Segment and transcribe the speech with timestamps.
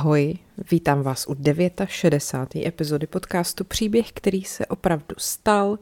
[0.00, 0.34] Ahoj,
[0.70, 1.36] vítám vás u
[1.86, 2.66] 69.
[2.66, 5.78] epizody podcastu Příběh, který se opravdu stal.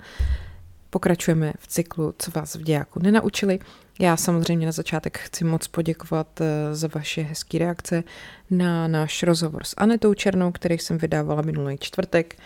[0.91, 3.59] Pokračujeme v cyklu, co vás v dějáku nenaučili.
[4.00, 8.04] Já samozřejmě na začátek chci moc poděkovat eh, za vaše hezké reakce
[8.50, 12.37] na náš rozhovor s Anetou Černou, který jsem vydávala minulý čtvrtek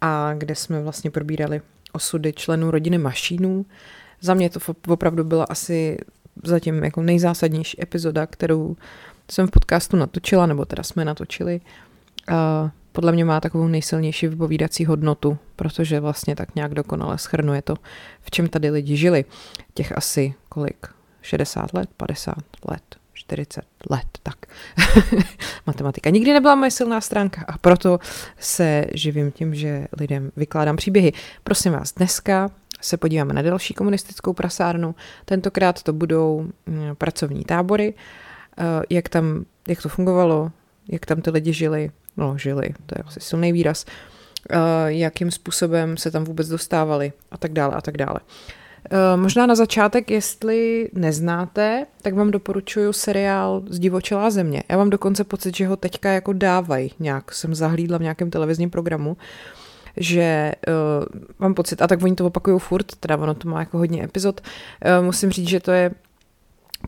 [0.00, 1.60] a kde jsme vlastně probírali
[1.92, 3.66] osudy členů rodiny Mašínů.
[4.20, 5.98] Za mě to opravdu byla asi
[6.44, 8.76] zatím jako nejzásadnější epizoda, kterou
[9.30, 11.60] jsem v podcastu natočila, nebo teda jsme natočili.
[12.28, 17.74] A podle mě má takovou nejsilnější vypovídací hodnotu, protože vlastně tak nějak dokonale schrnuje to,
[18.20, 19.24] v čem tady lidi žili.
[19.74, 20.86] Těch asi kolik?
[21.22, 22.34] 60 let, 50
[22.70, 22.82] let,
[23.12, 24.36] 40 let, tak.
[25.66, 27.98] Matematika nikdy nebyla moje silná stránka a proto
[28.38, 31.12] se živím tím, že lidem vykládám příběhy.
[31.44, 34.94] Prosím vás, dneska se podíváme na další komunistickou prasárnu.
[35.24, 38.27] Tentokrát to budou mm, pracovní tábory, eh,
[38.90, 40.52] jak tam, jak to fungovalo,
[40.88, 43.84] jak tam ty lidi žili, no žili, to je asi silný výraz,
[44.50, 44.56] eh,
[44.86, 48.20] jakým způsobem se tam vůbec dostávali a tak dále a tak dále.
[48.90, 54.62] Eh, možná na začátek, jestli neznáte, tak vám doporučuju seriál Zdivočelá země.
[54.68, 58.70] Já mám dokonce pocit, že ho teďka jako dávají nějak, jsem zahlídla v nějakém televizním
[58.70, 59.16] programu,
[59.96, 61.04] že uh,
[61.38, 64.40] mám pocit, a tak oni to opakují furt, teda ono to má jako hodně epizod,
[64.40, 65.90] uh, musím říct, že to je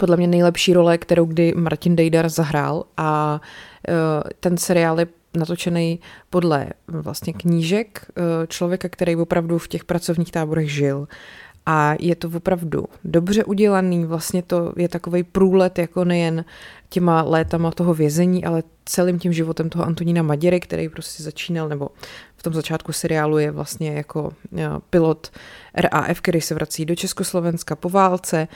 [0.01, 2.84] podle mě nejlepší role, kterou kdy Martin Dejdar zahrál.
[2.97, 3.41] A
[3.89, 3.95] uh,
[4.41, 5.06] ten seriál je
[5.37, 11.09] natočený podle vlastně knížek uh, člověka, který opravdu v těch pracovních táborech žil.
[11.67, 16.45] A je to opravdu dobře udělaný, vlastně to je takový průlet jako nejen
[16.89, 21.89] těma létama toho vězení, ale celým tím životem toho Antonína Maděry, který prostě začínal, nebo
[22.37, 25.31] v tom začátku seriálu je vlastně jako eh, pilot
[25.75, 28.48] RAF, který se vrací do Československa po válce,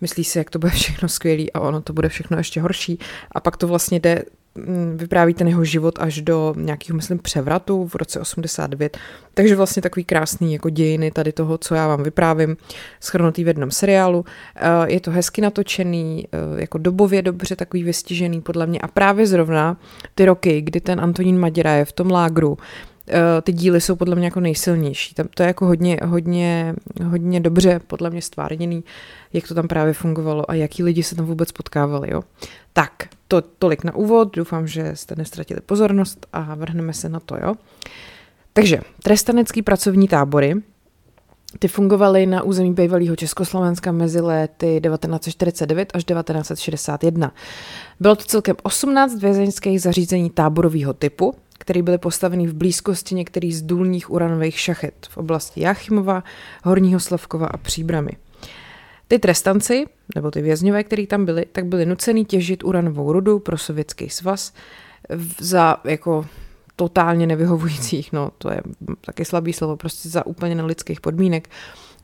[0.00, 2.98] myslí si, jak to bude všechno skvělý a ono to bude všechno ještě horší
[3.32, 4.22] a pak to vlastně jde
[4.56, 8.98] Mm, vypráví ten jeho život až do nějakého, myslím, převratu v roce 89.
[9.34, 12.56] Takže vlastně takový krásný jako dějiny tady toho, co já vám vyprávím,
[13.00, 14.24] schrnutý v jednom seriálu.
[14.56, 19.26] Eh, je to hezky natočený, eh, jako dobově dobře takový vystižený podle mě a právě
[19.26, 19.76] zrovna
[20.14, 22.58] ty roky, kdy ten Antonín Maděra je v tom lágru,
[23.42, 25.14] ty díly jsou podle mě jako nejsilnější.
[25.14, 26.74] Tam to je jako hodně, hodně,
[27.04, 28.84] hodně dobře podle mě stvárněný,
[29.32, 32.10] jak to tam právě fungovalo a jaký lidi se tam vůbec potkávali.
[32.10, 32.22] Jo.
[32.72, 32.92] Tak,
[33.28, 37.54] to tolik na úvod, doufám, že jste nestratili pozornost a vrhneme se na to, jo.
[38.52, 40.54] Takže, trestanecký pracovní tábory,
[41.58, 47.32] ty fungovaly na území bývalého Československa mezi lety 1949 až 1961.
[48.00, 53.62] Bylo to celkem 18 vězeňských zařízení táborového typu, které byly postaveny v blízkosti některých z
[53.62, 56.24] důlních uranových šachet v oblasti Jáchymova,
[56.64, 58.10] Horního Slavkova a Příbramy.
[59.08, 59.84] Ty trestanci,
[60.14, 64.52] nebo ty vězňové, kteří tam byli, tak byli nuceni těžit uranovou rudu pro sovětský svaz
[65.38, 66.26] za jako
[66.76, 68.60] totálně nevyhovujících, no to je
[69.00, 71.48] taky slabý slovo, prostě za úplně nelidských podmínek,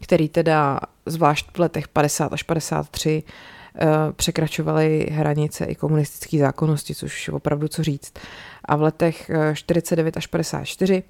[0.02, 7.28] který teda zvlášť v letech 50 až 53 uh, překračovaly hranice i komunistické zákonnosti, což
[7.28, 8.12] je opravdu co říct.
[8.64, 11.02] A v letech 49 až 54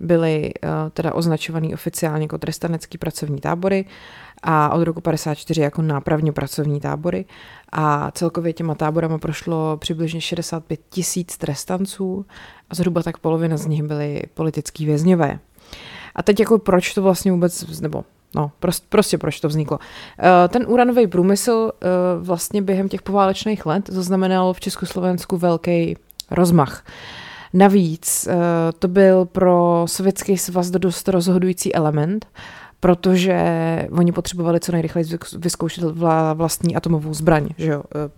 [0.00, 3.84] byly uh, teda označovaný oficiálně jako trestanecký pracovní tábory
[4.42, 7.24] a od roku 54 jako nápravně pracovní tábory
[7.72, 12.26] a celkově těma táborama prošlo přibližně 65 tisíc trestanců
[12.70, 15.38] a zhruba tak polovina z nich byly politický vězňové.
[16.14, 18.04] A teď jako proč to vlastně vůbec, nebo
[18.34, 19.78] No, prost, prostě proč to vzniklo.
[20.18, 21.86] Eh, ten uranový průmysl eh,
[22.18, 25.96] vlastně během těch poválečných let zaznamenal v Československu velký
[26.30, 26.84] rozmach.
[27.52, 28.36] Navíc eh,
[28.78, 32.26] to byl pro Sovětský svaz dost rozhodující element
[32.80, 33.38] protože
[33.90, 35.06] oni potřebovali co nejrychleji
[35.38, 35.84] vyzkoušet
[36.34, 37.48] vlastní atomovou zbraň.
[37.58, 37.82] Že jo?
[37.94, 38.10] E,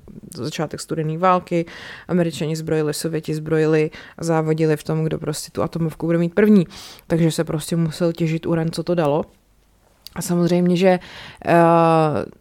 [0.42, 1.66] začátek studené války,
[2.08, 6.66] američani zbrojili, sověti zbrojili a závodili v tom, kdo prostě tu atomovku bude mít první.
[7.06, 9.24] Takže se prostě musel těžit uran, co to dalo.
[10.14, 11.52] A samozřejmě, že uh,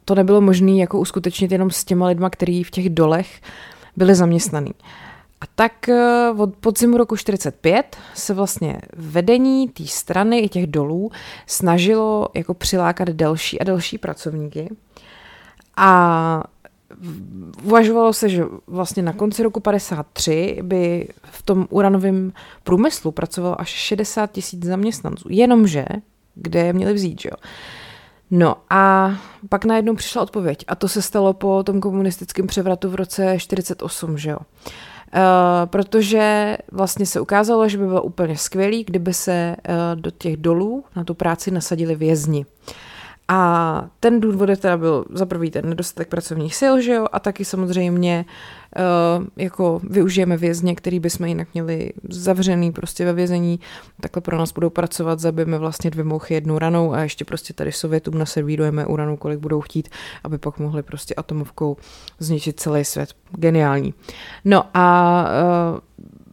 [0.05, 3.41] to nebylo možné jako uskutečnit jenom s těma lidma, kteří v těch dolech
[3.95, 4.71] byli zaměstnaný.
[4.73, 5.08] Uh,
[5.41, 11.11] a tak eh, od podzimu roku 45 se vlastně vedení té strany i těch dolů
[11.47, 14.69] snažilo jako přilákat další a další pracovníky.
[15.77, 16.43] A
[17.63, 22.33] uvažovalo se, že vlastně na konci roku 53 by v tom uranovém
[22.63, 25.27] průmyslu pracovalo až 60 tisíc zaměstnanců.
[25.31, 25.85] Jenomže,
[26.35, 27.49] kde je měli vzít, že jo?
[28.31, 29.13] No a
[29.49, 34.17] pak najednou přišla odpověď a to se stalo po tom komunistickém převratu v roce 48,
[34.17, 34.37] že jo.
[35.15, 35.21] Uh,
[35.65, 40.83] protože vlastně se ukázalo, že by bylo úplně skvělý, kdyby se uh, do těch dolů
[40.95, 42.45] na tu práci nasadili vězni.
[43.31, 47.45] A ten důvod teda byl za prvý ten nedostatek pracovních sil, že jo, a taky
[47.45, 48.25] samozřejmě
[49.19, 53.59] uh, jako využijeme vězně, který bychom jinak měli zavřený prostě ve vězení,
[54.01, 57.71] takhle pro nás budou pracovat, zabijeme vlastně dvě mouchy jednou ranou a ještě prostě tady
[57.71, 59.89] Sovětům naservírujeme uranu, kolik budou chtít,
[60.23, 61.77] aby pak mohli prostě atomovkou
[62.19, 63.09] zničit celý svět.
[63.31, 63.93] Geniální.
[64.45, 65.25] No a
[65.73, 65.79] uh,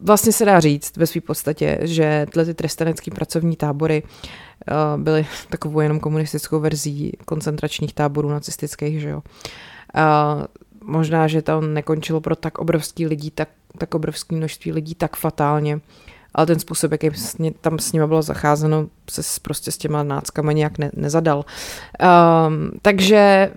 [0.01, 5.27] vlastně se dá říct ve své podstatě, že tyhle ty trestanecké pracovní tábory uh, byly
[5.51, 9.23] takovou jenom komunistickou verzí koncentračních táborů nacistických, že jo.
[9.97, 10.45] Uh,
[10.85, 13.49] možná, že to nekončilo pro tak obrovský lidí, tak,
[13.79, 15.81] tak obrovské množství lidí tak fatálně,
[16.35, 17.13] ale ten způsob, jakým
[17.61, 21.45] tam s nimi bylo zacházeno, se prostě s těma náckama nějak ne, nezadal.
[22.49, 23.53] Um, takže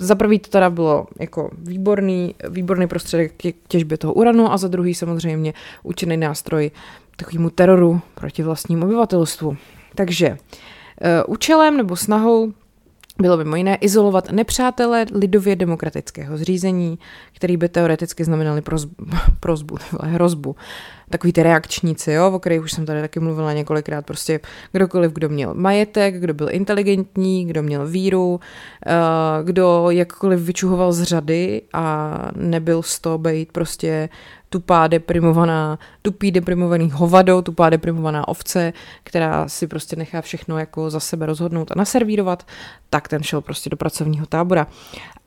[0.00, 4.68] za prvý to teda bylo jako výborný, výborný prostředek k těžbě toho uranu a za
[4.68, 6.70] druhý samozřejmě účinný nástroj
[7.16, 9.56] takovému teroru proti vlastnímu obyvatelstvu.
[9.94, 12.52] Takže uh, účelem nebo snahou
[13.20, 16.98] bylo mimo jiné izolovat nepřátele lidově demokratického zřízení,
[17.36, 18.94] který by teoreticky znamenali prozbu,
[19.40, 20.56] prozbu hrozbu.
[21.10, 24.40] Takový ty reakčníci, jo, o kterých už jsem tady taky mluvila několikrát, prostě
[24.72, 28.40] kdokoliv, kdo měl majetek, kdo byl inteligentní, kdo měl víru,
[28.86, 28.92] eh,
[29.44, 34.08] kdo jakkoliv vyčuhoval z řady a nebyl z toho být prostě
[34.50, 38.72] tupá deprimovaná, tupý deprimovaný hovado, tupá deprimovaná ovce,
[39.02, 42.46] která si prostě nechá všechno jako za sebe rozhodnout a naservírovat,
[42.90, 44.66] tak ten šel prostě do pracovního tábora.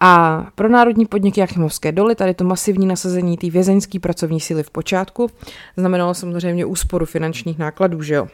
[0.05, 4.69] A pro národní podniky Jachimovské doly tady to masivní nasazení té vězeňské pracovní síly v
[4.69, 5.29] počátku
[5.77, 8.27] znamenalo samozřejmě úsporu finančních nákladů, že jo.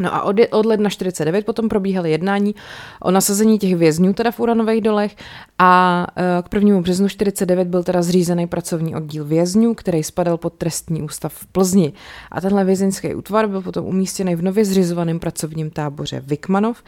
[0.00, 2.54] No a od, od ledna 49 potom probíhaly jednání
[3.02, 5.16] o nasazení těch vězňů teda v uranových dolech
[5.58, 6.80] a e, k 1.
[6.80, 11.92] březnu 49 byl teda zřízený pracovní oddíl vězňů, který spadal pod trestní ústav v Plzni.
[12.30, 16.82] A tenhle vězeňský útvar byl potom umístěný v nově zřizovaném pracovním táboře Vikmanov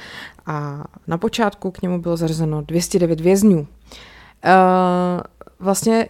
[0.46, 3.66] a na počátku k němu bylo zařazeno 209 vězňů.
[4.44, 4.54] E,
[5.60, 6.08] vlastně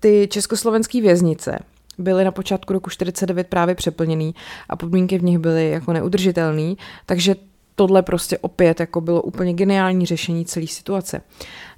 [0.00, 1.58] ty československé věznice
[2.02, 4.34] byly na počátku roku 49 právě přeplněný
[4.68, 6.74] a podmínky v nich byly jako neudržitelné,
[7.06, 7.34] takže
[7.74, 11.20] tohle prostě opět jako bylo úplně geniální řešení celé situace.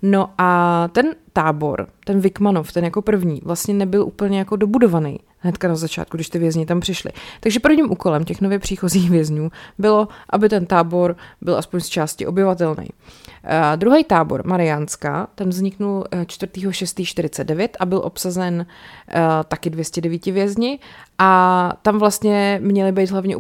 [0.03, 5.69] No a ten tábor, ten Vikmanov, ten jako první, vlastně nebyl úplně jako dobudovaný hnedka
[5.69, 7.11] na začátku, když ty vězni tam přišli.
[7.41, 12.27] Takže prvním úkolem těch nově příchozích vězňů bylo, aby ten tábor byl aspoň z části
[12.27, 12.89] obyvatelný.
[12.89, 20.79] Uh, druhý tábor, Mariánská, ten vzniknul 4.6.49 a byl obsazen uh, taky 209 vězni
[21.19, 23.37] a tam vlastně měli být hlavně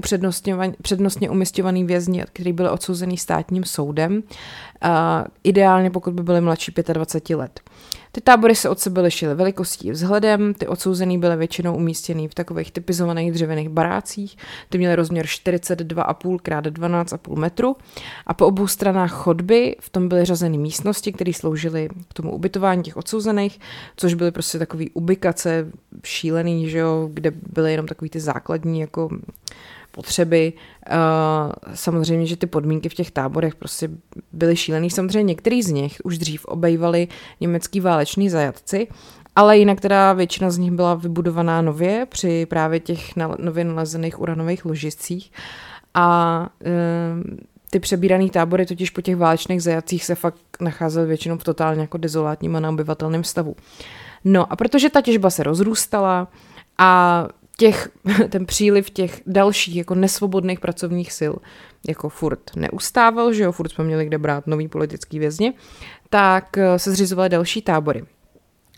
[0.83, 4.21] přednostně umistovaný vězni, kteří byli odsouzený státním soudem, uh,
[5.45, 7.61] ideálně pokud by byli mladší 25 let.
[8.15, 12.73] Ty tábory se od sebe lišily velikostí vzhledem, ty odsouzený byly většinou umístěný v takových
[12.73, 14.37] typizovaných dřevěných barácích,
[14.69, 17.77] ty měly rozměr 42,5 x 12,5 metru.
[18.27, 22.83] A po obou stranách chodby v tom byly řazeny místnosti, které sloužily k tomu ubytování
[22.83, 23.61] těch odsouzených,
[23.97, 25.71] což byly prostě takové ubikace
[26.05, 29.09] šílený, že jo, kde byly jenom takový ty základní jako
[29.95, 30.53] potřeby.
[31.75, 33.89] Samozřejmě, že ty podmínky v těch táborech prostě
[34.33, 34.91] byly šílený.
[34.91, 37.09] Samozřejmě některý z nich už dřív obejvali
[37.41, 38.89] německý váleční zajatci,
[39.37, 44.65] ale jinak teda většina z nich byla vybudovaná nově při právě těch nově nalezených uranových
[44.65, 45.33] ložiscích
[45.95, 46.49] a
[47.71, 51.99] ty přebírané tábory totiž po těch válečných zajacích se fakt nacházely většinou v totálně jako
[51.99, 53.57] dezolátním a neobyvatelném stavu.
[54.25, 56.29] No a protože ta těžba se rozrůstala
[56.79, 57.89] a těch,
[58.29, 61.35] ten příliv těch dalších jako nesvobodných pracovních sil
[61.89, 65.53] jako furt neustával, že jo, furt jsme měli kde brát nový politický vězni,
[66.11, 68.05] tak eh, se zřizovaly další tábory.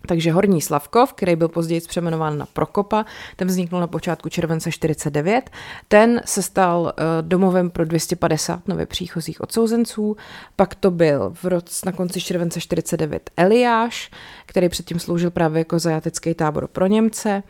[0.06, 3.04] Takže Horní Slavkov, který byl později přejmenován na Prokopa,
[3.36, 5.50] ten vzniknul na počátku července 49.
[5.88, 10.16] Ten se stal uh, domovem pro 250 nově příchozích odsouzenců.
[10.56, 14.10] Pak to byl v roce na konci července 49 Eliáš,
[14.46, 17.42] který předtím sloužil právě jako zajatecký tábor pro Němce.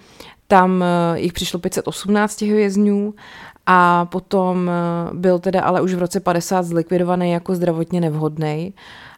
[0.48, 3.14] Tam uh, jich přišlo 518 vězňů
[3.66, 4.70] a potom
[5.10, 8.74] uh, byl teda ale už v roce 50 zlikvidovaný jako zdravotně nevhodný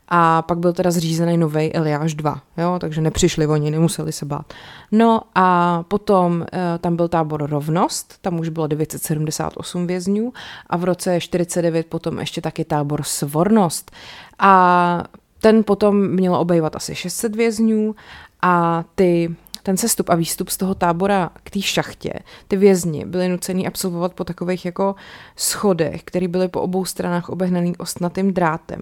[0.09, 4.55] a pak byl teda zřízený nový Eliáš 2, jo, takže nepřišli oni, nemuseli se bát.
[4.93, 10.33] No a potom e, tam byl tábor Rovnost, tam už bylo 978 vězňů
[10.67, 13.91] a v roce 49 potom ještě taky tábor Svornost.
[14.39, 15.05] A
[15.41, 17.95] ten potom mělo obejvat asi 600 vězňů
[18.43, 22.13] a ty ten sestup a výstup z toho tábora k té šachtě,
[22.49, 24.95] ty vězni byli nuceni absolvovat po takových jako
[25.37, 28.81] schodech, které byly po obou stranách obehnaný ostnatým drátem.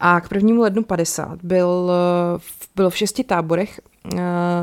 [0.00, 0.62] A k 1.
[0.62, 1.92] lednu 50 byl,
[2.76, 4.20] bylo v šesti táborech uh,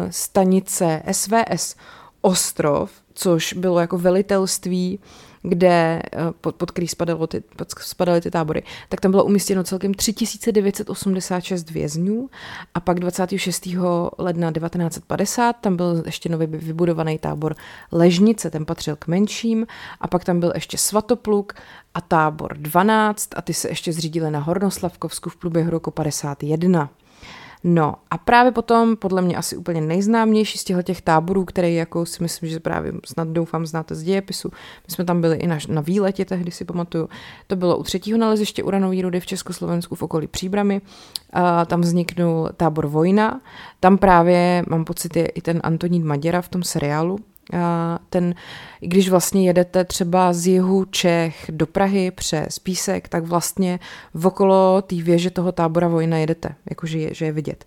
[0.10, 1.76] stanice SVS
[2.22, 5.00] Ostrov, což bylo jako velitelství
[5.42, 6.88] kde, eh, pod, pod který
[7.28, 12.30] ty, pod, spadaly ty tábory, tak tam bylo umístěno celkem 3986 vězňů
[12.74, 13.68] a pak 26.
[14.18, 17.56] ledna 1950 tam byl ještě nově vybudovaný tábor
[17.92, 19.68] Ležnice, ten patřil k menším
[20.02, 21.54] a pak tam byl ještě Svatopluk
[21.94, 26.90] a tábor 12 a ty se ještě zřídily na Hornoslavkovsku v průběhu roku 51.
[27.64, 32.06] No a právě potom, podle mě asi úplně nejznámější z těchto těch táborů, který jako
[32.06, 34.50] si myslím, že právě snad doufám znáte z dějepisu,
[34.88, 37.10] my jsme tam byli i na, na výletě, tehdy si pamatuju,
[37.48, 40.82] to bylo u třetího naleziště uranové rudy v Československu v okolí Příbramy,
[41.34, 43.42] a tam vzniknul tábor Vojna,
[43.80, 47.18] tam právě mám pocit je i ten Antonín Maděra v tom seriálu,
[48.10, 48.36] ten,
[48.80, 53.80] když vlastně jedete třeba z jihu Čech do Prahy přes Písek, tak vlastně
[54.24, 57.66] okolo té věže toho tábora vojna jedete, jakože je, že je vidět.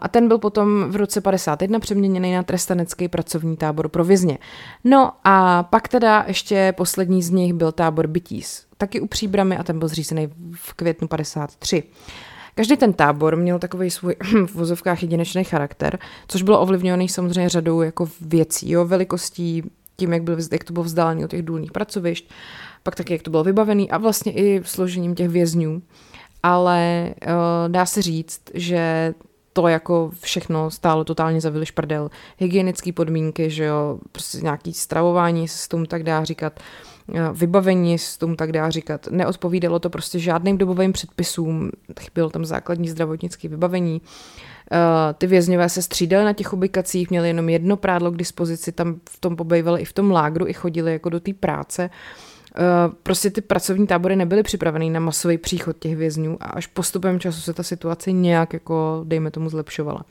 [0.00, 4.38] A ten byl potom v roce 51 přeměněný na trestanecký pracovní tábor pro vězně.
[4.84, 9.62] No a pak teda ještě poslední z nich byl tábor Bytís, taky u Příbramy a
[9.62, 11.82] ten byl zřízený v květnu 53.
[12.54, 14.16] Každý ten tábor měl takový svůj
[14.46, 19.62] v vozovkách jedinečný charakter, což bylo ovlivňovaný samozřejmě řadou jako věcí, jo, velikostí,
[19.96, 22.30] tím, jak, byl, jak to bylo vzdálený od těch důlních pracovišť,
[22.82, 25.82] pak taky, jak to bylo vybavený a vlastně i složením těch vězňů.
[26.42, 27.32] Ale uh,
[27.68, 29.14] dá se říct, že
[29.52, 32.10] to jako všechno stálo totálně za šprdel.
[32.38, 36.62] Hygienické podmínky, že jo, prostě nějaký stravování, se s tomu tak dá říkat, eh,
[37.32, 39.08] vybavení, se tomu tak dá říkat.
[39.10, 44.00] Neodpovídalo to prostě žádným dobovým předpisům, chybělo tam základní zdravotnické vybavení.
[44.72, 44.78] Uh,
[45.18, 49.20] ty vězňové se střídali na těch ubikacích, měli jenom jedno prádlo k dispozici, tam v
[49.20, 51.90] tom pobejvali i v tom lágru, i chodili jako do té práce.
[52.58, 57.20] Uh, prostě ty pracovní tábory nebyly připraveny na masový příchod těch vězňů a až postupem
[57.20, 60.04] času se ta situace nějak jako, dejme tomu, zlepšovala.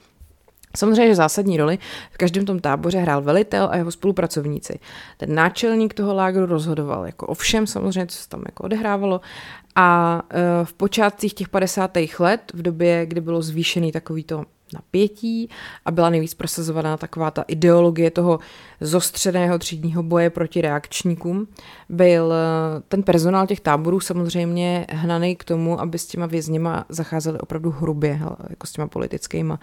[0.77, 1.77] Samozřejmě, že zásadní roli
[2.11, 4.79] v každém tom táboře hrál velitel a jeho spolupracovníci.
[5.17, 9.21] Ten náčelník toho lágru rozhodoval jako o všem samozřejmě, co se tam jako odehrávalo
[9.75, 11.91] a uh, v počátcích těch 50.
[12.19, 15.49] let, v době, kdy bylo zvýšený takovýto napětí
[15.85, 18.39] a byla nejvíc prosazovaná taková ta ideologie toho
[18.81, 21.47] zostřeného třídního boje proti reakčníkům.
[21.89, 27.39] Byl eh, ten personál těch táborů samozřejmě hnaný k tomu, aby s těma vězněma zacházeli
[27.39, 29.59] opravdu hrubě, jako s těma politickýma.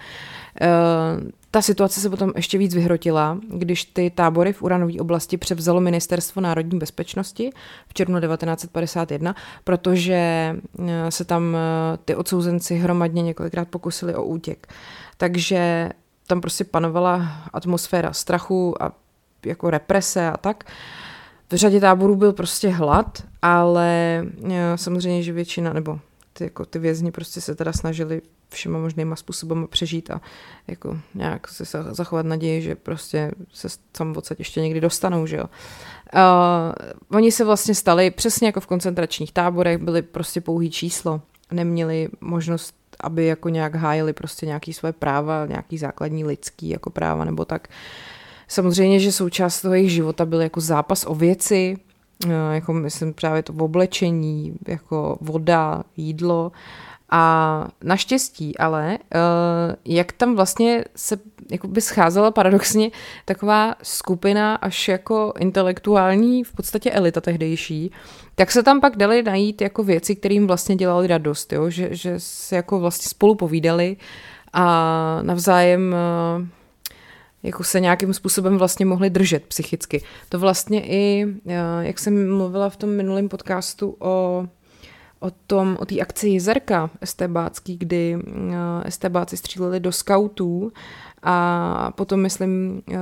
[1.56, 5.80] Eh, ta situace se potom ještě víc vyhrotila, když ty tábory v uranové oblasti převzalo
[5.80, 7.50] Ministerstvo národní bezpečnosti
[7.88, 9.34] v červnu 1951,
[9.64, 11.56] protože eh, se tam
[12.04, 14.66] ty odsouzenci hromadně několikrát pokusili o útěk.
[15.16, 15.90] Takže
[16.26, 18.92] tam prostě panovala atmosféra strachu a
[19.46, 20.64] jako represe a tak.
[21.52, 26.00] V řadě táborů byl prostě hlad, ale eh, samozřejmě, že většina, nebo
[26.32, 30.20] ty, jako ty vězni prostě se teda snažili všema možnýma způsoby přežít a
[30.68, 35.44] jako nějak se zachovat naději, že prostě se tam odsaď ještě někdy dostanou, že jo.
[36.14, 41.20] Uh, oni se vlastně stali přesně jako v koncentračních táborech, byli prostě pouhý číslo,
[41.52, 47.24] neměli možnost aby jako nějak hájili prostě nějaký své práva, nějaký základní lidský jako práva
[47.24, 47.68] nebo tak.
[48.48, 51.76] Samozřejmě, že součást toho jejich života byl jako zápas o věci,
[52.52, 56.52] jako myslím právě to oblečení, jako voda, jídlo
[57.10, 61.18] a naštěstí ale, eh, jak tam vlastně se
[61.66, 62.90] by scházela paradoxně
[63.24, 67.90] taková skupina až jako intelektuální, v podstatě elita tehdejší,
[68.34, 71.70] tak se tam pak dali najít jako věci, kterým vlastně dělali radost, jo?
[71.70, 73.96] Že, že se jako vlastně spolu povídali
[74.52, 76.46] a navzájem eh,
[77.42, 80.02] jako se nějakým způsobem vlastně mohli držet psychicky.
[80.28, 84.46] To vlastně i, eh, jak jsem mluvila v tom minulém podcastu o
[85.20, 88.54] o tom, o té akci Jezerka estebácký, kdy uh,
[88.84, 90.72] estebáci stříleli do skautů
[91.22, 92.94] a potom, myslím, uh,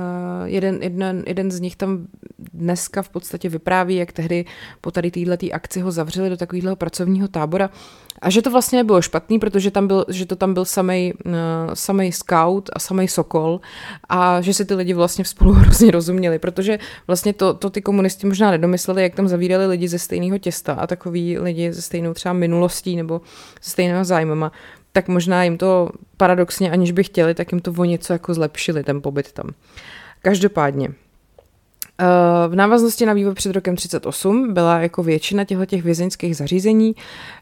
[0.45, 2.07] jeden, jeden, jeden z nich tam
[2.55, 4.45] dneska v podstatě vypráví, jak tehdy
[4.81, 7.69] po tady této akci ho zavřeli do takového pracovního tábora
[8.21, 11.33] a že to vlastně nebylo špatný, protože tam byl, že to tam byl samej, uh,
[11.73, 13.61] samej scout a samej sokol
[14.09, 18.27] a že si ty lidi vlastně spolu hrozně rozuměli, protože vlastně to, to ty komunisti
[18.27, 22.33] možná nedomysleli, jak tam zavírali lidi ze stejného těsta a takový lidi ze stejnou třeba
[22.33, 23.21] minulostí nebo
[23.63, 24.51] ze stejného zájmama,
[24.91, 28.83] tak možná jim to paradoxně, aniž by chtěli, tak jim to o něco jako zlepšili,
[28.83, 29.49] ten pobyt tam.
[30.21, 31.04] Každopádně, eh,
[32.47, 36.95] v návaznosti na vývoj před rokem 38 byla jako většina těchto těch vězeňských zařízení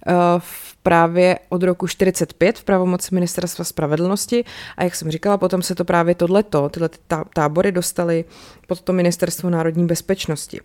[0.08, 4.46] eh, v právě od roku 45 v pravomoci ministerstva spravedlnosti
[4.78, 6.90] a jak jsem říkala, potom se to právě tohleto, tyhle
[7.34, 8.26] tábory dostaly
[8.68, 10.60] pod to ministerstvo národní bezpečnosti.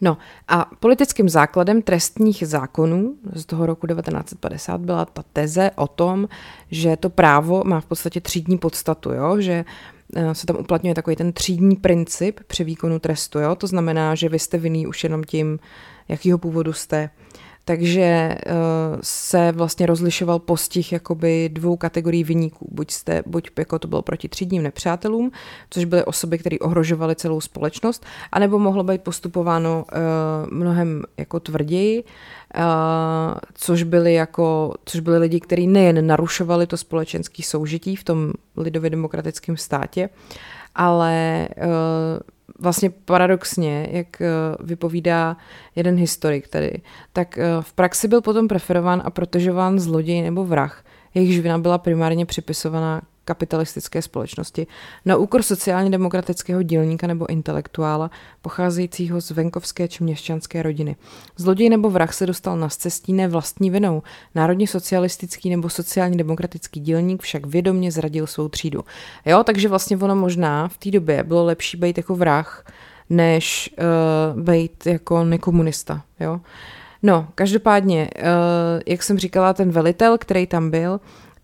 [0.00, 0.16] No
[0.48, 6.28] a politickým základem trestních zákonů z toho roku 1950 byla ta teze o tom,
[6.70, 9.40] že to právo má v podstatě třídní podstatu, jo?
[9.40, 9.64] že
[10.32, 13.38] se tam uplatňuje takový ten třídní princip při výkonu trestu.
[13.38, 13.54] Jo?
[13.54, 15.58] To znamená, že vy jste vinný už jenom tím,
[16.08, 17.10] jakýho původu jste,
[17.64, 18.52] takže uh,
[19.02, 22.68] se vlastně rozlišoval postih jakoby dvou kategorií vyníků.
[22.70, 25.30] Buď, jste, buď jako to bylo proti třídním nepřátelům,
[25.70, 32.04] což byly osoby, které ohrožovaly celou společnost, anebo mohlo být postupováno uh, mnohem jako tvrději,
[33.54, 38.90] což byli jako, což byli lidi, kteří nejen narušovali to společenské soužití v tom lidově
[38.90, 40.08] demokratickém státě,
[40.74, 42.20] ale uh,
[42.58, 44.26] vlastně paradoxně, jak eh,
[44.60, 45.36] vypovídá
[45.76, 46.80] jeden historik tady,
[47.12, 51.78] tak eh, v praxi byl potom preferován a protežován zloděj nebo vrah, jejichž vina byla
[51.78, 54.66] primárně připisovaná kapitalistické společnosti
[55.04, 58.10] na úkor sociálně demokratického dělníka nebo intelektuála
[58.42, 60.96] pocházejícího z venkovské či měšťanské rodiny.
[61.36, 64.02] Zloděj nebo vrah se dostal na cestí ne vlastní vinou.
[64.34, 68.84] Národně socialistický nebo sociálně demokratický dělník však vědomně zradil svou třídu.
[69.26, 72.64] Jo, takže vlastně ono možná v té době bylo lepší být jako vrah,
[73.10, 73.74] než
[74.34, 76.02] uh, být jako nekomunista.
[76.20, 76.40] Jo?
[77.02, 81.00] No, každopádně, uh, jak jsem říkala, ten velitel, který tam byl,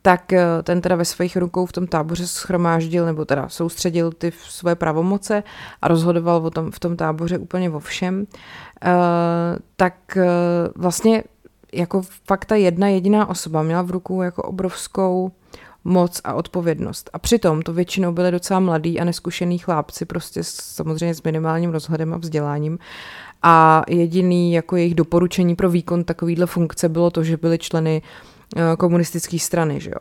[0.06, 4.32] tak eh, ten teda ve svých rukou v tom táboře schromáždil nebo teda soustředil ty
[4.48, 5.42] svoje pravomoce
[5.82, 8.92] a rozhodoval o tom, v tom táboře úplně o všem, uh,
[9.76, 10.22] tak uh,
[10.76, 11.24] vlastně
[11.72, 15.32] jako fakt ta jedna jediná osoba měla v rukou jako obrovskou
[15.84, 17.10] moc a odpovědnost.
[17.12, 22.14] A přitom to většinou byly docela mladí a neskušený chlápci, prostě samozřejmě s minimálním rozhledem
[22.14, 22.78] a vzděláním.
[23.42, 28.33] A jediný jako jejich doporučení pro výkon takovýhle funkce bylo to, že byli členy uh,
[28.33, 28.33] Eh,
[28.78, 29.80] komunistické strany.
[29.80, 30.00] Že jo.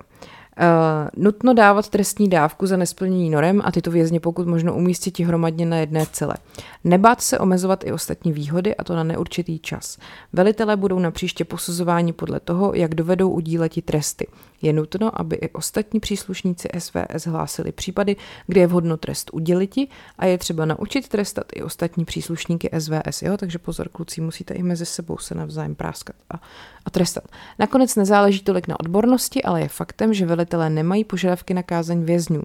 [0.60, 5.66] Uh, nutno dávat trestní dávku za nesplnění norem a tyto vězně pokud možno umístit hromadně
[5.66, 6.36] na jedné cele.
[6.84, 9.98] Nebát se omezovat i ostatní výhody a to na neurčitý čas.
[10.34, 14.28] Velitelé budou na příště posuzováni podle toho, jak dovedou udíleti tresty.
[14.64, 18.16] Je nutno, aby i ostatní příslušníci SVS hlásili případy,
[18.48, 23.22] kde je vhodno trest uděliti a je třeba naučit trestat i ostatní příslušníky SVS.
[23.22, 23.38] Jo?
[23.38, 26.42] Takže pozor, kluci, musíte i mezi sebou se navzájem práskat a,
[26.86, 27.24] a trestat.
[27.60, 32.44] Nakonec nezáleží tolik na odbornosti, ale je faktem, že velitelé nemají požadavky na kázeň vězňů.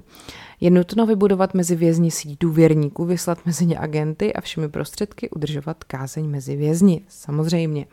[0.61, 5.85] Je nutno vybudovat mezi vězni síť důvěrníků, vyslat mezi ně agenty a všemi prostředky udržovat
[5.85, 7.01] kázeň mezi vězni.
[7.09, 7.87] Samozřejmě.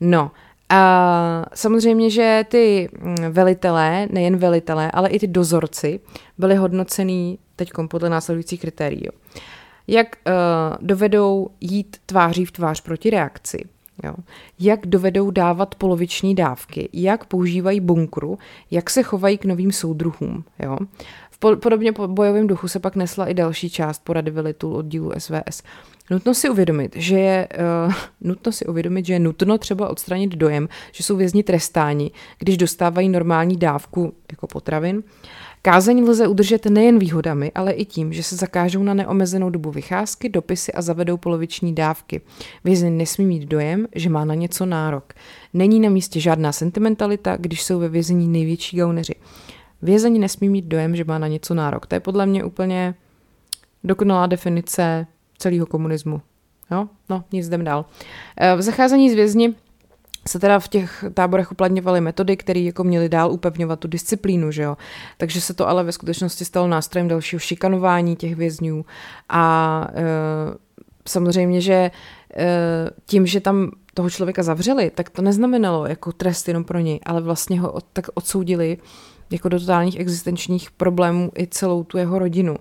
[0.00, 0.30] No,
[0.70, 6.00] a samozřejmě, že ty mm, velitelé, nejen velitelé, ale i ty dozorci
[6.38, 9.06] byli hodnocený teď podle následujících kritérií.
[9.86, 10.32] Jak uh,
[10.86, 13.64] dovedou jít tváří v tvář proti reakci,
[14.04, 14.14] Jo.
[14.58, 18.38] Jak dovedou dávat poloviční dávky, jak používají bunkru,
[18.70, 20.44] jak se chovají k novým soudruhům.
[20.58, 20.78] Jo.
[21.30, 25.62] V podobně po bojovém duchu se pak nesla i další část porady velitelů oddílu SVS.
[26.10, 27.48] Nutno si uvědomit, že je
[27.86, 32.56] uh, nutno si uvědomit, že je nutno třeba odstranit dojem, že jsou vězni trestáni, když
[32.56, 35.02] dostávají normální dávku jako potravin.
[35.62, 40.28] Kázeň lze udržet nejen výhodami, ale i tím, že se zakážou na neomezenou dobu vycházky,
[40.28, 42.20] dopisy a zavedou poloviční dávky.
[42.64, 45.12] Vězeň nesmí mít dojem, že má na něco nárok.
[45.54, 49.14] Není na místě žádná sentimentalita, když jsou ve vězení největší gauneři.
[49.82, 51.86] Vězeň nesmí mít dojem, že má na něco nárok.
[51.86, 52.94] To je podle mě úplně
[53.84, 55.06] dokonalá definice
[55.40, 56.20] celého komunismu.
[56.70, 56.88] Jo?
[57.08, 57.84] No, nic jdem dál.
[58.36, 59.54] Eh, v zacházení z vězni
[60.28, 64.62] se teda v těch táborech uplatňovaly metody, které jako měly dál upevňovat tu disciplínu, že
[64.62, 64.76] jo.
[65.16, 68.84] Takže se to ale ve skutečnosti stalo nástrojem dalšího šikanování těch vězňů
[69.28, 70.02] a e,
[71.08, 71.90] samozřejmě, že e,
[73.06, 77.20] tím, že tam toho člověka zavřeli, tak to neznamenalo jako trest jenom pro něj, ale
[77.20, 78.78] vlastně ho od, tak odsoudili
[79.30, 82.56] jako do totálních existenčních problémů i celou tu jeho rodinu.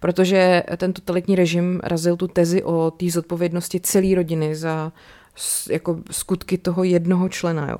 [0.00, 4.92] Protože ten totalitní režim razil tu tezi o té zodpovědnosti celé rodiny za
[5.70, 7.70] jako skutky toho jednoho člena.
[7.70, 7.78] Jo.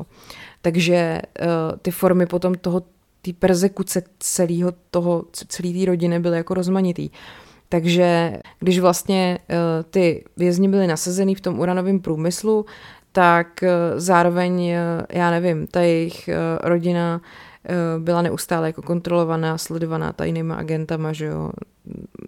[0.62, 1.46] Takže uh,
[1.82, 2.82] ty formy potom toho,
[3.22, 7.10] ty persekuce celého toho, celé té rodiny byly jako rozmanitý.
[7.68, 9.56] Takže když vlastně uh,
[9.90, 12.66] ty vězni byly nasazený v tom uranovém průmyslu,
[13.12, 13.68] tak uh,
[14.00, 14.72] zároveň,
[15.10, 16.28] já nevím, ta jejich
[16.62, 17.20] rodina
[17.98, 21.50] byla neustále jako kontrolovaná, sledovaná tajnýma agentama, že jo,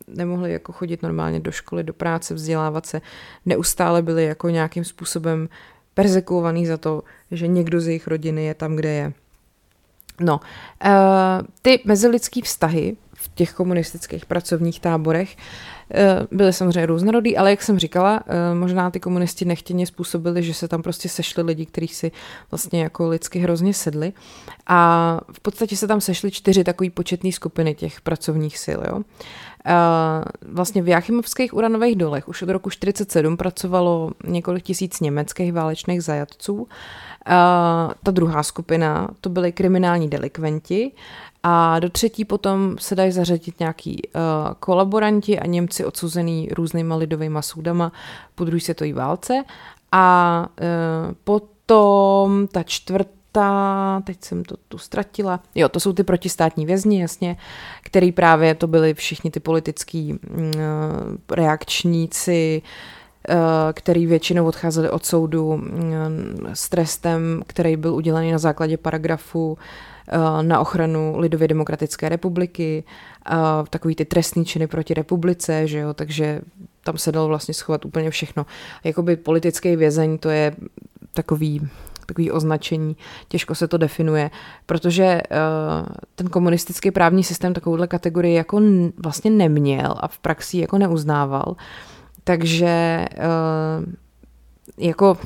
[0.09, 3.01] nemohli jako chodit normálně do školy, do práce, vzdělávat se,
[3.47, 5.49] neustále byli jako nějakým způsobem
[5.95, 9.13] persekuovaný za to, že někdo z jejich rodiny je tam, kde je.
[10.21, 10.41] No,
[10.85, 10.91] uh,
[11.63, 15.80] ty mezilidský vztahy v těch komunistických pracovních táborech Eh,
[16.31, 20.69] byly samozřejmě různorodý, ale jak jsem říkala, eh, možná ty komunisti nechtěně způsobili, že se
[20.69, 22.13] tam prostě sešli lidi, kteří si
[22.51, 24.13] vlastně jako lidsky hrozně sedli.
[24.67, 28.81] A v podstatě se tam sešly čtyři takové početné skupiny těch pracovních sil.
[28.89, 29.03] Jo.
[30.43, 36.69] Vlastně v Jachimovských uranových dolech už od roku 1947 pracovalo několik tisíc německých válečných zajatců.
[38.03, 40.93] Ta druhá skupina, to byly kriminální delikventi
[41.43, 44.21] a do třetí potom se dají zařadit nějaký uh,
[44.61, 47.93] kolaboranti a Němci odsuzený různýma lidovými soudama
[48.35, 49.45] po druhé světové válce.
[49.93, 56.67] A uh, potom ta čtvrtá, teď jsem to tu ztratila, jo, to jsou ty protistátní
[56.67, 57.37] vězni, jasně,
[57.83, 60.49] který právě to byli všichni ty politický uh,
[61.31, 62.63] reakčníci,
[63.73, 65.63] který většinou odcházeli od soudu
[66.53, 69.59] s trestem, který byl udělený na základě paragrafu
[70.43, 72.85] na ochranu Lidově demokratické republiky,
[73.27, 73.35] eh,
[73.71, 76.41] takový ty trestní činy proti republice, že jo, takže
[76.85, 78.47] tam se dalo vlastně schovat úplně všechno.
[78.85, 80.57] Jakoby politický vězeň, to je
[81.15, 81.69] takový
[82.07, 82.97] takový označení,
[83.29, 84.31] těžko se to definuje,
[84.67, 88.61] protože uh, ten komunistický právní systém takovouhle kategorii jako
[88.97, 91.57] vlastně neměl a v praxi jako neuznával.
[92.25, 93.07] Takže
[94.79, 95.19] jako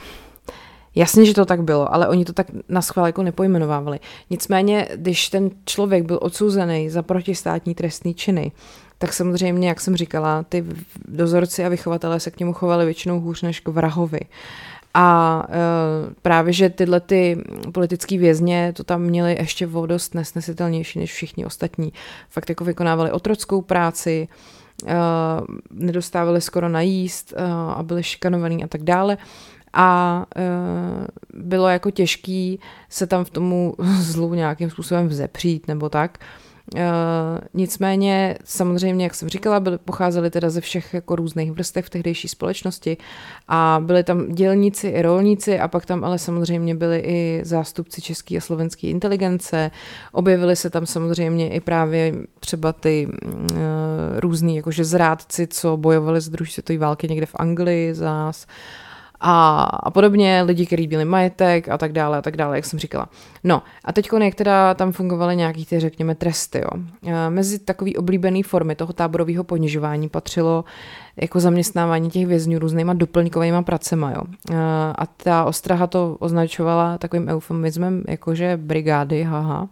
[0.95, 4.01] Jasně, že to tak bylo, ale oni to tak na schvál jako nepojmenovávali.
[4.31, 8.53] Nicméně, když ten člověk byl odsouzený za protistátní trestný činy,
[8.99, 10.65] tak samozřejmě, jak jsem říkala, ty
[11.09, 14.21] dozorci a vychovatelé se k němu chovali většinou hůř než k vrahovi.
[14.95, 15.55] A e,
[16.23, 17.39] právě, že tyhle ty
[17.73, 21.93] politické vězně to tam měli ještě o dost nesnesitelnější než všichni ostatní.
[22.31, 24.29] Fakt jako vykonávali otrockou práci,
[24.87, 24.95] e,
[25.71, 29.17] nedostávali skoro najíst e, a byli šikanovaní a tak dále
[29.75, 30.43] a e,
[31.35, 36.19] bylo jako těžký se tam v tomu zlu nějakým způsobem vzepřít nebo tak.
[36.77, 36.91] E,
[37.55, 42.29] nicméně samozřejmě, jak jsem říkala, byly, pocházely teda ze všech jako různých vrstev v tehdejší
[42.29, 42.97] společnosti
[43.49, 48.37] a byli tam dělníci i rolníci a pak tam ale samozřejmě byli i zástupci české
[48.37, 49.71] a slovenské inteligence.
[50.13, 53.57] Objevili se tam samozřejmě i právě třeba ty e,
[54.21, 58.47] různý jakože zrádci, co bojovali z druhé světové války někde v Anglii za nás
[59.21, 62.79] a, a podobně, lidi, kteří byli majetek a tak dále a tak dále, jak jsem
[62.79, 63.09] říkala.
[63.45, 66.83] No a teď jak teda tam fungovaly nějaký ty, řekněme, tresty, jo.
[67.29, 70.65] Mezi takový oblíbený formy toho táborového ponižování patřilo
[71.17, 74.23] jako zaměstnávání těch vězňů různýma doplňkovými pracema, jo.
[74.99, 79.69] A ta ostraha to označovala takovým eufemismem, jakože brigády, haha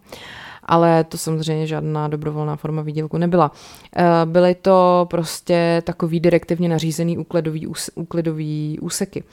[0.65, 3.51] ale to samozřejmě žádná dobrovolná forma výdělku nebyla.
[3.95, 9.23] Eh, byly to prostě takový direktivně nařízený úklidový, úklidový úseky.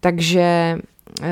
[0.00, 0.78] Takže
[1.22, 1.28] eh,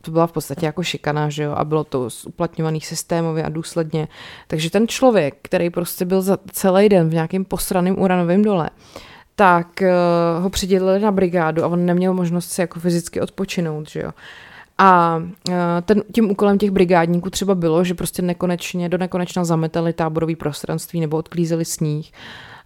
[0.00, 4.08] to byla v podstatě jako šikana, že jo, a bylo to uplatňovaný systémově a důsledně.
[4.46, 8.70] Takže ten člověk, který prostě byl za celý den v nějakém posraném uranovém dole,
[9.36, 14.00] tak uh, ho přidělili na brigádu a on neměl možnost si jako fyzicky odpočinout, že
[14.00, 14.10] jo.
[14.78, 19.92] A e, ten, tím úkolem těch brigádníků třeba bylo, že prostě nekonečně, do nekonečna zametali
[19.92, 22.12] táborový prostranství nebo odklízeli sníh,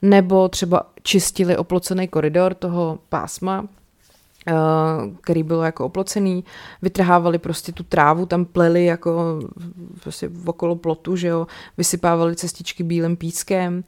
[0.03, 3.64] nebo třeba čistili oplocený koridor toho pásma,
[4.46, 4.53] e,
[5.20, 6.44] který byl jako oplocený,
[6.83, 9.40] vytrhávali prostě tu trávu, tam pleli jako
[10.03, 11.46] prostě okolo plotu, že jo,
[11.77, 13.85] vysypávali cestičky bílým pískem,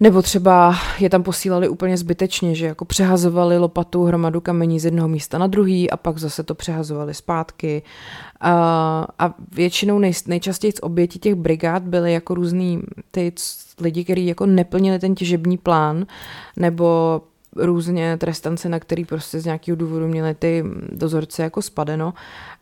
[0.00, 5.08] nebo třeba je tam posílali úplně zbytečně, že jako přehazovali lopatou hromadu kamení z jednoho
[5.08, 7.82] místa na druhý a pak zase to přehazovali zpátky.
[8.40, 8.52] A,
[9.18, 13.32] a většinou nej, nejčastěji z oběti těch brigád byly jako různý ty
[13.80, 16.06] lidi, kteří jako neplnili ten těžební plán
[16.56, 17.20] nebo
[17.56, 22.14] různě trestance, na který prostě z nějakého důvodu měli ty dozorce jako spadeno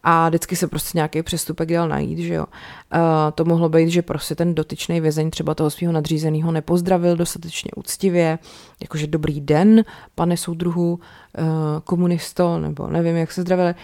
[0.05, 2.47] a vždycky se prostě nějaký přestupek dal najít, že jo.
[2.95, 3.01] Uh,
[3.35, 8.39] to mohlo být, že prostě ten dotyčný vězeň třeba toho svého nadřízeného nepozdravil dostatečně úctivě,
[8.83, 11.45] jakože dobrý den, pane soudruhu, uh,
[11.85, 13.75] komunisto, nebo nevím, jak se zdravili.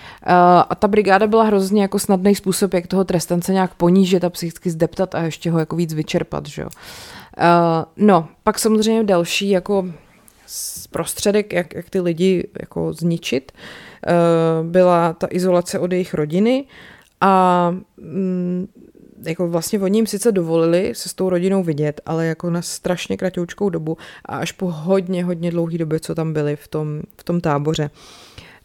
[0.69, 4.71] A ta brigáda byla hrozně jako snadný způsob, jak toho trestance nějak ponížit a psychicky
[4.71, 6.69] zdeptat a ještě ho jako víc vyčerpat, že jo.
[7.39, 9.87] Uh, no, pak samozřejmě další jako
[10.91, 13.53] prostředek, jak, jak ty lidi jako zničit,
[14.07, 14.13] eh,
[14.63, 16.65] byla ta izolace od jejich rodiny
[17.21, 18.67] a mm,
[19.27, 23.17] jako vlastně oni jim sice dovolili se s tou rodinou vidět, ale jako na strašně
[23.17, 27.25] kratoučkou dobu a až po hodně, hodně dlouhý době, co tam byli v tom, v
[27.25, 27.91] tom táboře.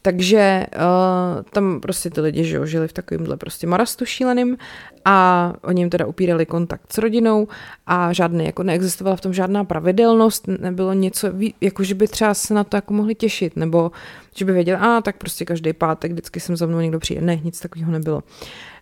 [0.06, 4.58] Takže uh, tam prostě ty lidi že žili v takovémhle prostě marastu šíleným
[5.06, 7.48] a oni jim teda upírali kontakt s rodinou
[7.88, 11.28] a žádný, jako neexistovala v tom žádná pravidelnost, nebylo něco,
[11.62, 13.92] jako že by třeba se na to jako mohli těšit, nebo
[14.36, 17.22] že by věděli, a tak prostě každý pátek vždycky jsem za mnou někdo přijde.
[17.22, 18.24] Ne, nic takového nebylo.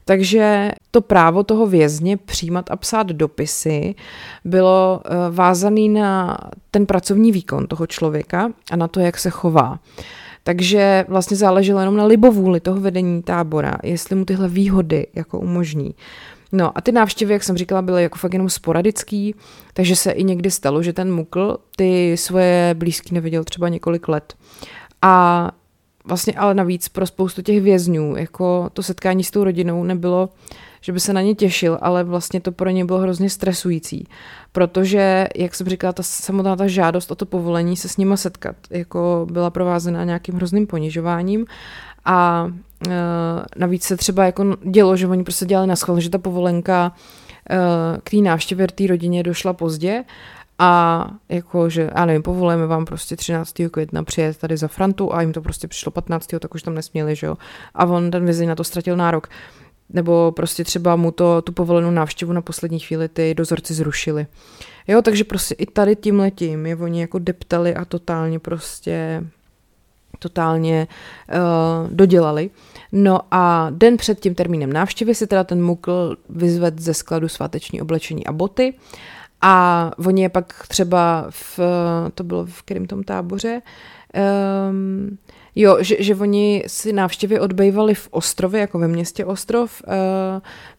[0.05, 3.95] Takže to právo toho vězně přijímat a psát dopisy
[4.45, 6.37] bylo eh, vázané na
[6.71, 9.79] ten pracovní výkon toho člověka a na to, jak se chová.
[10.43, 15.95] Takže vlastně záleželo jenom na libovůli toho vedení tábora, jestli mu tyhle výhody jako umožní.
[16.51, 19.35] No a ty návštěvy, jak jsem říkala, byly jako fakt jenom sporadický,
[19.73, 24.33] takže se i někdy stalo, že ten mukl ty svoje blízky neviděl třeba několik let.
[25.01, 25.51] A
[26.05, 30.29] vlastně ale navíc pro spoustu těch vězňů, jako to setkání s tou rodinou nebylo,
[30.81, 34.07] že by se na ně těšil, ale vlastně to pro ně bylo hrozně stresující,
[34.51, 38.55] protože, jak jsem říkala, ta samotná ta žádost o to povolení se s nima setkat,
[38.69, 41.45] jako byla provázena nějakým hrozným ponižováním.
[42.05, 42.47] A
[42.89, 42.91] e,
[43.55, 46.91] navíc se třeba jako dělo, že oni prostě dělali na schvál, že ta povolenka
[47.49, 47.57] e,
[48.03, 50.03] k té návštěvě té rodině došla pozdě
[50.59, 53.53] a jako, že, já nevím, povolujeme vám prostě 13.
[53.71, 56.27] května přijet tady za Frantu a jim to prostě přišlo 15.
[56.39, 57.37] tak už tam nesměli, že jo.
[57.73, 59.27] A on ten vězeň na to ztratil nárok.
[59.89, 64.27] Nebo prostě třeba mu to, tu povolenou návštěvu na poslední chvíli ty dozorci zrušili.
[64.87, 69.23] Jo, takže prostě i tady tím letím je oni jako deptali a totálně prostě
[70.19, 70.87] totálně
[71.29, 72.49] uh, dodělali.
[72.91, 77.81] No a den před tím termínem návštěvy si teda ten mukl vyzved ze skladu sváteční
[77.81, 78.73] oblečení a boty
[79.45, 81.59] a oni je pak třeba v,
[82.15, 83.61] to bylo v kterém tom táboře,
[84.69, 85.17] um,
[85.55, 89.93] Jo, že, že oni si návštěvy odbejvali v Ostrově, jako ve městě Ostrov, uh,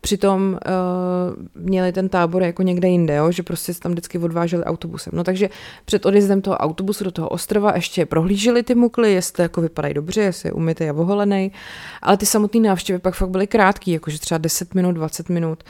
[0.00, 4.64] přitom uh, měli ten tábor jako někde jinde, jo, že prostě se tam vždycky odváželi
[4.64, 5.12] autobusem.
[5.16, 5.50] No takže
[5.85, 10.20] před odjezdem toho autobusu do toho Ostrova ještě prohlíželi ty mukly, jestli jako vypadají dobře,
[10.20, 11.53] jestli je umytý a voholený,
[12.03, 15.64] ale ty samotné návštěvy pak fakt byly krátké, jakože třeba 10 minut, 20 minut.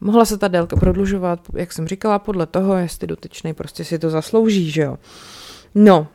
[0.00, 4.10] Mohla se ta délka prodlužovat, jak jsem říkala, podle toho, jestli dotyčný prostě si to
[4.10, 4.98] zaslouží, že jo.
[5.74, 6.06] No,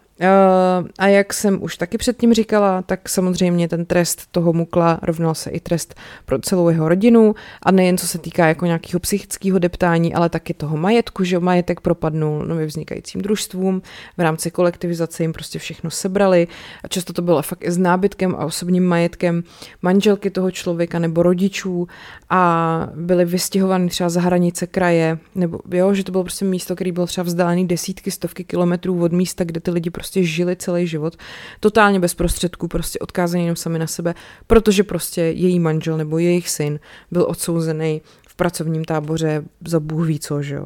[0.99, 5.49] a jak jsem už taky předtím říkala, tak samozřejmě ten trest toho mukla rovnal se
[5.49, 7.35] i trest pro celou jeho rodinu.
[7.63, 11.81] A nejen co se týká jako nějakého psychického deptání, ale taky toho majetku, že majetek
[11.81, 13.81] propadnul nově vznikajícím družstvům,
[14.17, 16.47] v rámci kolektivizace jim prostě všechno sebrali.
[16.83, 19.43] A často to bylo fakt i s nábytkem a osobním majetkem
[19.81, 21.87] manželky toho člověka nebo rodičů.
[22.29, 26.91] A byly vystěhovány třeba za hranice kraje, nebo jo, že to bylo prostě místo, který
[26.91, 31.17] bylo třeba vzdálený desítky, stovky kilometrů od místa, kde ty lidi prostě žili celý život,
[31.59, 34.13] totálně bez prostředků, prostě odkázaní jenom sami na sebe,
[34.47, 36.79] protože prostě její manžel nebo jejich syn
[37.11, 40.65] byl odsouzený v pracovním táboře za Bůh ví co, že jo.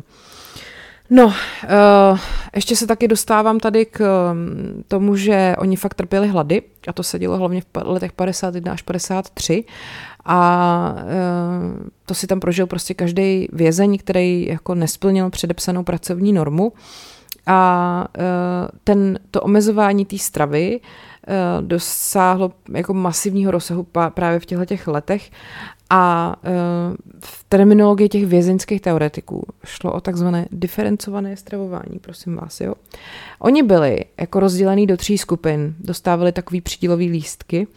[1.09, 2.19] No, uh,
[2.55, 7.03] ještě se taky dostávám tady k um, tomu, že oni fakt trpěli hlady a to
[7.03, 9.63] se dělo hlavně v letech 51 až 53
[10.25, 16.73] a uh, to si tam prožil prostě každý vězeň, který jako nesplnil předepsanou pracovní normu
[17.51, 18.23] a uh,
[18.83, 25.31] ten, to omezování té stravy uh, dosáhlo jako masivního rozsahu právě v těchto těch letech
[25.89, 32.73] a uh, v terminologii těch vězeňských teoretiků šlo o takzvané diferencované stravování, prosím vás, jo.
[33.39, 37.67] Oni byli jako rozdělení do tří skupin, dostávali takový přídělový lístky,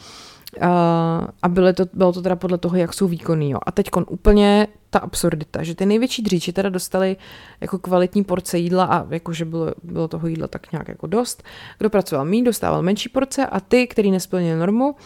[1.42, 3.50] a bylo to, bylo to teda podle toho, jak jsou výkonný.
[3.50, 3.58] Jo.
[3.66, 7.16] A teď úplně ta absurdita, že ty největší dříči teda dostali
[7.61, 11.42] jako kvalitní porce jídla a jakože bylo, bylo toho jídla tak nějak jako dost.
[11.78, 14.96] Kdo pracoval méně, dostával menší porce a ty, který nesplnili normu,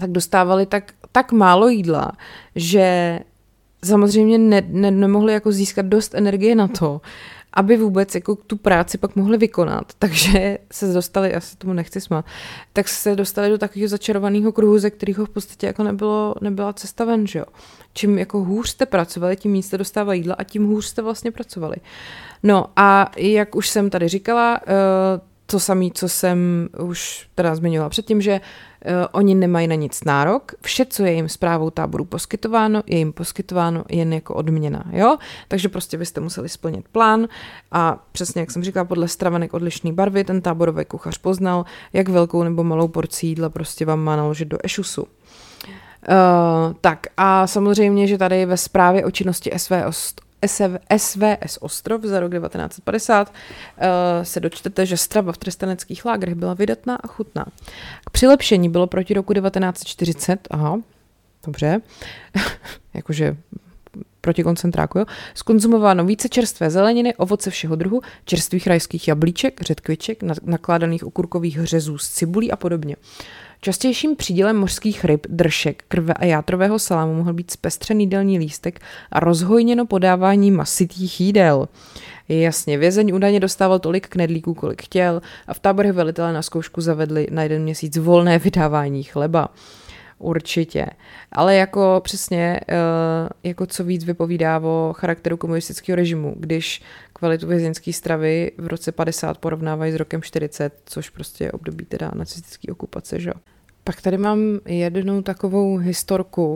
[0.00, 2.12] tak dostávali tak, tak málo jídla,
[2.56, 3.18] že
[3.84, 7.00] samozřejmě ne, ne, nemohli jako získat dost energie na to,
[7.52, 9.92] aby vůbec jako tu práci pak mohli vykonat.
[9.98, 12.24] Takže se dostali, já se tomu nechci smát,
[12.72, 17.04] tak se dostali do takového začarovaného kruhu, ze kterého v podstatě jako nebylo, nebyla cesta
[17.04, 17.44] ven, že jo.
[17.94, 21.30] Čím jako hůř jste pracovali, tím víc jste dostávali jídla a tím hůř jste vlastně
[21.30, 21.76] pracovali.
[22.42, 27.88] No a jak už jsem tady říkala, eh, to samé, co jsem už teda zmiňovala
[27.88, 32.82] předtím, že uh, oni nemají na nic nárok, vše, co je jim zprávou táboru poskytováno,
[32.86, 35.16] je jim poskytováno jen jako odměna, jo?
[35.48, 37.28] Takže prostě byste museli splnit plán
[37.72, 42.42] a přesně, jak jsem říkala, podle stravenek odlišné barvy, ten táborový kuchař poznal, jak velkou
[42.42, 45.02] nebo malou porcí jídla prostě vám má naložit do ešusu.
[45.02, 49.52] Uh, tak a samozřejmě, že tady ve zprávě o činnosti
[50.46, 53.34] SV SVS Ostrov za rok 1950 uh,
[53.78, 57.46] eh, se dočtete, že strava v trestaneckých lágrech byla vydatná a chutná.
[58.06, 60.80] K přilepšení bylo proti roku 1940, aha,
[61.46, 61.80] dobře,
[62.94, 63.36] jakože
[64.20, 71.04] proti koncentráku, jo, skonzumováno více čerstvé zeleniny, ovoce všeho druhu, čerstvých rajských jablíček, řetkviček, nakládaných
[71.04, 72.96] okurkových hřezů z cibulí a podobně.
[73.62, 78.80] Častějším přídělem mořských ryb, dršek, krve a játrového salámu mohl být zpestřený jídelní lístek
[79.12, 81.68] a rozhojněno podávání masitých jídel.
[82.28, 87.26] Jasně, vězeň údajně dostával tolik knedlíků, kolik chtěl a v táborech velitelé na zkoušku zavedli
[87.30, 89.48] na jeden měsíc volné vydávání chleba.
[90.20, 90.86] Určitě.
[91.32, 97.92] Ale jako přesně, eh, jako co víc vypovídá o charakteru komunistického režimu, když kvalitu vězeňské
[97.92, 103.20] stravy v roce 50 porovnávají s rokem 40, což prostě je období teda nacistické okupace,
[103.20, 103.32] že
[103.84, 106.52] pak tady mám jednu takovou historku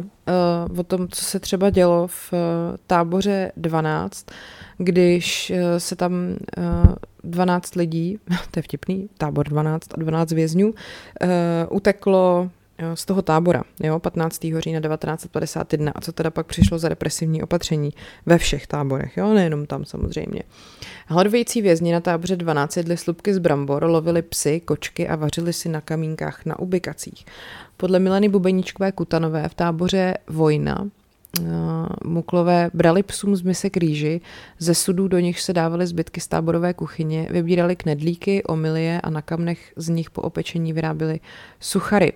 [0.69, 2.39] uh, o tom, co se třeba dělo v uh,
[2.87, 4.27] táboře 12,
[4.79, 6.13] když uh, se tam
[6.59, 8.19] uh, 12 lidí,
[8.51, 10.77] to je vtipný, tábor 12 a 12 vězňů, uh,
[11.71, 12.51] uteklo
[12.95, 14.41] z toho tábora, jo, 15.
[14.41, 17.91] října 1951 a co teda pak přišlo za represivní opatření
[18.27, 20.43] ve všech táborech, jo, nejenom tam samozřejmě.
[21.07, 25.69] Hladovějící vězni na táboře 12 jedli slupky z brambor, lovili psy, kočky a vařili si
[25.69, 27.27] na kamínkách na ubikacích.
[27.77, 31.47] Podle Mileny Bubeničkové Kutanové v táboře Vojna uh,
[32.05, 34.21] Muklové brali psům z mise kříži,
[34.59, 39.23] ze sudů do nich se dávaly zbytky z táborové kuchyně, vybírali knedlíky, omilie a na
[39.23, 41.21] kamnech z nich po opečení vyráběli
[41.61, 42.13] suchary.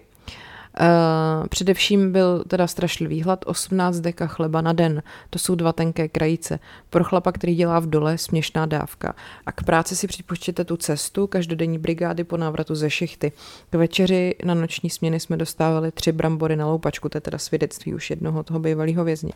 [0.81, 6.09] Uh, především byl teda strašlivý hlad, 18 deka chleba na den, to jsou dva tenké
[6.09, 6.59] krajice.
[6.91, 9.15] Pro chlapa, který dělá v dole, směšná dávka.
[9.47, 13.33] A k práci si připočtěte tu cestu, každodenní brigády po návratu ze šichty.
[13.71, 17.95] K večeři na noční směny jsme dostávali tři brambory na loupačku, to je teda svědectví
[17.95, 19.33] už jednoho toho bývalého vězně.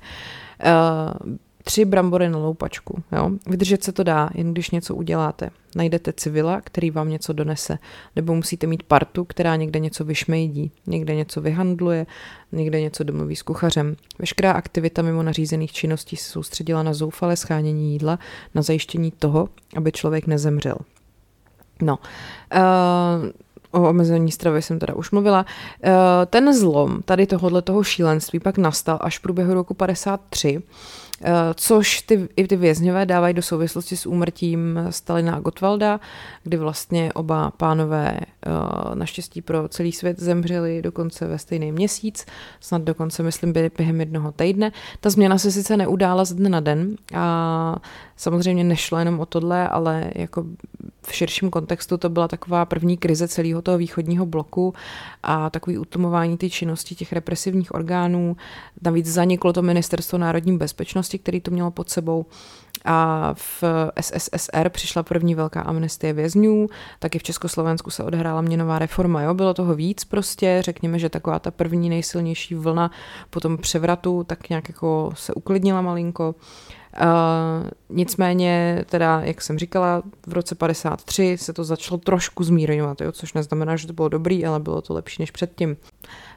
[0.64, 3.02] Uh, tři brambory na loupačku.
[3.12, 3.30] Jo?
[3.46, 5.50] Vydržet se to dá, jen když něco uděláte.
[5.76, 7.78] Najdete civila, který vám něco donese,
[8.16, 12.06] nebo musíte mít partu, která někde něco vyšmejdí, někde něco vyhandluje,
[12.52, 13.96] někde něco domluví s kuchařem.
[14.18, 18.18] Veškerá aktivita mimo nařízených činností se soustředila na zoufalé schánění jídla,
[18.54, 20.76] na zajištění toho, aby člověk nezemřel.
[21.82, 21.98] No,
[22.54, 23.30] uh,
[23.70, 25.46] o omezení stravy jsem teda už mluvila.
[26.26, 30.62] Ten zlom tady tohohle toho šílenství pak nastal až v průběhu roku 53,
[31.11, 31.11] Eh,
[31.54, 36.00] což ty, i ty vězňové dávají do souvislosti s úmrtím Stalina a Gottwalda,
[36.42, 38.50] kdy vlastně oba pánové eh,
[38.94, 42.26] naštěstí pro celý svět zemřeli dokonce ve stejný měsíc,
[42.60, 44.72] snad dokonce, myslím, během jednoho týdne.
[45.00, 47.76] Ta změna se sice neudála z dne na den a
[48.22, 50.44] samozřejmě nešlo jenom o tohle, ale jako
[51.06, 54.74] v širším kontextu to byla taková první krize celého toho východního bloku
[55.22, 58.36] a takový utlmování ty činnosti těch represivních orgánů.
[58.82, 62.26] Navíc zaniklo to ministerstvo národní bezpečnosti, který to mělo pod sebou
[62.84, 63.64] a v
[64.00, 66.66] SSSR přišla první velká amnestie vězňů,
[66.98, 71.38] taky v Československu se odehrála měnová reforma, jo, bylo toho víc prostě, řekněme, že taková
[71.38, 72.90] ta první nejsilnější vlna
[73.30, 76.34] po tom převratu tak nějak jako se uklidnila malinko.
[77.90, 83.34] Nicméně, teda, jak jsem říkala, v roce 53 se to začalo trošku zmírňovat, jo, což
[83.34, 85.76] neznamená, že to bylo dobrý, ale bylo to lepší než předtím.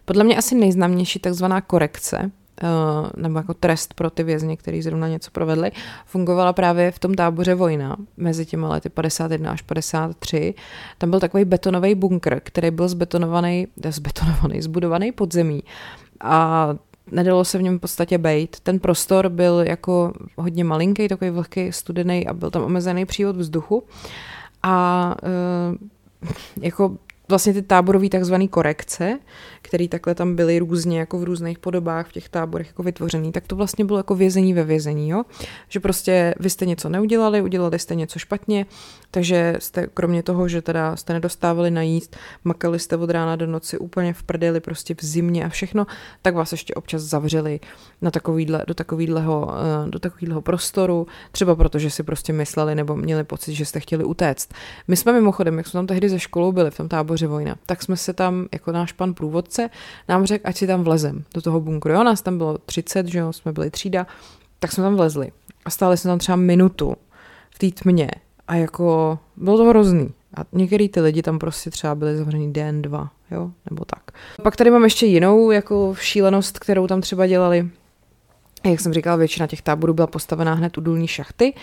[0.06, 2.32] Podle mě asi nejznámější takzvaná korekce,
[2.64, 5.72] Uh, nebo jako trest pro ty vězně, kteří zrovna něco provedli,
[6.06, 10.54] fungovala právě v tom táboře Vojna mezi těmi lety 51 až 53.
[10.98, 15.64] Tam byl takový betonový bunkr, který byl zbetonovaný, zbetonovaný, zbudovaný pod zemí.
[16.22, 16.76] A
[17.12, 18.60] nedalo se v něm v podstatě bejt.
[18.60, 23.84] Ten prostor byl jako hodně malinký, takový vlhký, studený a byl tam omezený přívod vzduchu.
[24.64, 25.76] A uh,
[26.62, 26.98] jako
[27.30, 29.20] vlastně ty táborové takzvané korekce,
[29.62, 33.48] které takhle tam byly různě jako v různých podobách v těch táborech jako vytvořený, tak
[33.48, 35.24] to vlastně bylo jako vězení ve vězení, jo?
[35.70, 38.66] Že prostě vy jste něco neudělali, udělali jste něco špatně,
[39.12, 43.78] takže jste kromě toho, že teda jste nedostávali najíst, makali jste od rána do noci
[43.78, 45.88] úplně v prdeli, prostě v zimě a všechno,
[46.22, 47.60] tak vás ještě občas zavřeli
[48.02, 49.54] na takovýhle, do, takovýhleho,
[49.86, 54.04] eh, do takovýhleho prostoru, třeba protože si prostě mysleli nebo měli pocit, že jste chtěli
[54.04, 54.54] utéct.
[54.88, 57.84] My jsme mimochodem, jak jsme tam tehdy ze školou byli v tom táboře Vojna, tak
[57.84, 59.70] jsme se tam, jako náš pan průvodce,
[60.10, 61.94] nám řekl, ať si tam vlezem do toho bunkru.
[61.94, 64.08] Jo, nás tam bylo 30, že jo, jsme byli třída,
[64.60, 65.32] tak jsme tam vlezli.
[65.66, 66.96] A stáli jsme tam třeba minutu
[67.50, 68.12] v té tmě
[68.48, 70.14] a jako bylo to hrozný.
[70.38, 74.04] A některý ty lidi tam prostě třeba byli zavřený den, dva, jo, nebo tak.
[74.44, 77.70] Pak tady mám ještě jinou jako šílenost, kterou tam třeba dělali.
[78.66, 81.54] Jak jsem říkala, většina těch táborů byla postavená hned u důlní šachty,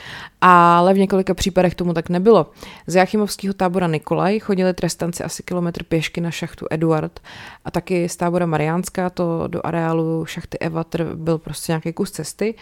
[0.40, 2.50] ale v několika případech tomu tak nebylo.
[2.86, 7.20] Z Jachimovského tábora Nikolaj chodili trestanci asi kilometr pěšky na šachtu Eduard
[7.64, 12.54] a taky z tábora Mariánská to do areálu šachty Evatr byl prostě nějaký kus cesty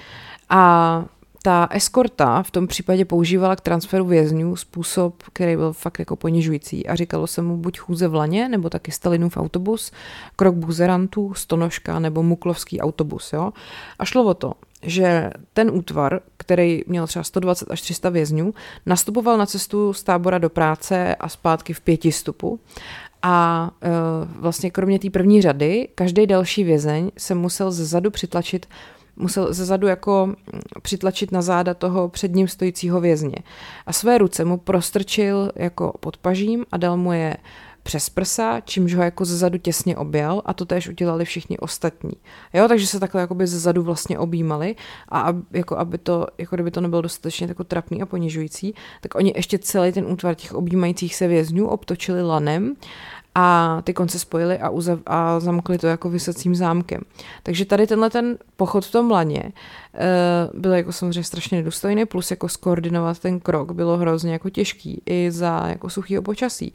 [0.49, 1.05] a
[1.43, 6.87] ta eskorta v tom případě používala k transferu vězňů způsob, který byl fakt jako ponižující
[6.87, 9.93] a říkalo se mu buď chůze v laně, nebo taky Stalinův autobus,
[10.37, 13.33] krok buzerantů, stonožka nebo muklovský autobus.
[13.33, 13.53] Jo?
[13.99, 18.55] A šlo o to, že ten útvar, který měl třeba 120 až 300 vězňů,
[18.87, 22.61] nastupoval na cestu z tábora do práce a zpátky v pěti stupu
[23.23, 23.89] a e,
[24.41, 28.67] vlastně kromě té první řady, každý další vězeň se musel zezadu přitlačit
[29.21, 30.35] musel zezadu jako mm,
[30.83, 33.37] přitlačit na záda toho před ním stojícího vězně.
[33.87, 37.37] A své ruce mu prostrčil jako pod pažím a dal mu je
[37.83, 42.13] přes prsa, čímž ho jako zezadu těsně objel a to též udělali všichni ostatní.
[42.53, 44.77] Jo, takže se takhle jakoby zezadu vlastně objímali
[45.09, 49.15] a ab, jako aby to, jako kdyby to nebylo dostatečně jako trapný a ponižující, tak
[49.15, 52.75] oni ještě celý ten útvar těch objímajících se vězňů obtočili lanem
[53.35, 57.01] a ty konce spojili a, uzav, a zamkli to jako vysacím zámkem.
[57.43, 62.31] Takže tady tenhle ten pochod v tom laně uh, byl jako samozřejmě strašně nedůstojný, plus
[62.31, 66.73] jako skoordinovat ten krok bylo hrozně jako těžký i za jako suchýho počasí.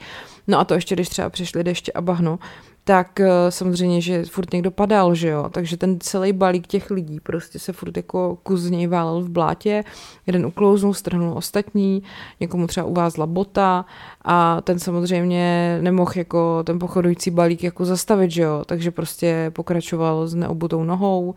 [0.48, 2.40] No a to ještě, když třeba přišly deště a bahno,
[2.88, 7.20] tak uh, samozřejmě, že furt někdo padal, že jo, takže ten celý balík těch lidí
[7.20, 9.84] prostě se furt jako kus z něj válel v blátě,
[10.28, 12.04] jeden uklouznul, strhnul ostatní,
[12.40, 13.86] někomu třeba uvázla bota
[14.22, 20.28] a ten samozřejmě nemohl jako ten pochodující balík jako zastavit, že jo, takže prostě pokračoval
[20.28, 21.36] s neobutou nohou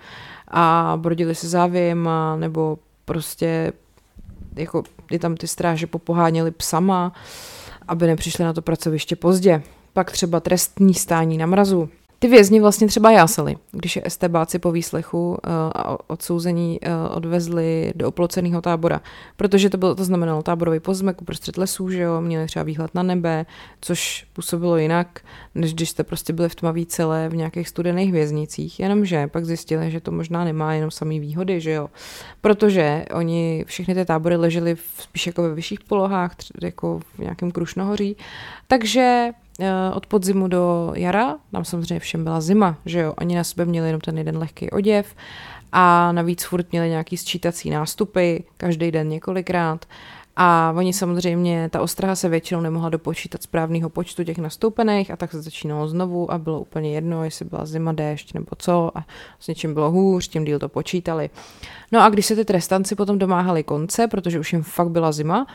[0.49, 3.73] a brodili se závějem a nebo prostě
[4.57, 7.13] jako je tam ty stráže popoháněli psama,
[7.89, 9.63] aby nepřišli na to pracoviště pozdě
[9.99, 11.89] pak třeba trestní stání na mrazu.
[12.19, 15.37] Ty vězni vlastně třeba jásali, když je STBáci po výslechu uh,
[15.75, 19.01] a odsouzení uh, odvezli do oploceného tábora,
[19.37, 23.03] protože to, bylo, to znamenalo táborový pozmek uprostřed lesů, že jo, měli třeba výhled na
[23.03, 23.47] nebe,
[23.81, 25.21] což působilo jinak,
[25.55, 29.91] než když jste prostě byli v tmavý celé v nějakých studených věznicích, jenomže pak zjistili,
[29.91, 31.91] že to možná nemá jenom samý výhody, že jo,
[32.41, 37.51] protože oni všechny ty tábory ležely v, spíš jako ve vyšších polohách, jako v nějakém
[37.51, 38.17] krušnohoří,
[38.69, 39.48] takže Eh,
[39.95, 43.89] od podzimu do jara, tam samozřejmě všem byla zima, že jo, oni na sebe měli
[43.89, 45.15] jenom ten jeden lehký oděv
[45.73, 49.87] a navíc furt měli nějaký sčítací nástupy, každý den několikrát
[50.41, 55.31] a oni samozřejmě, ta ostraha se většinou nemohla dopočítat správného počtu těch nastoupených a tak
[55.31, 59.05] se začínalo znovu a bylo úplně jedno, jestli byla zima, déšť nebo co a
[59.41, 61.31] s něčím bylo hůř, tím díl to počítali.
[61.93, 65.47] No a když se ty trestanci potom domáhali konce, protože už jim fakt byla zima,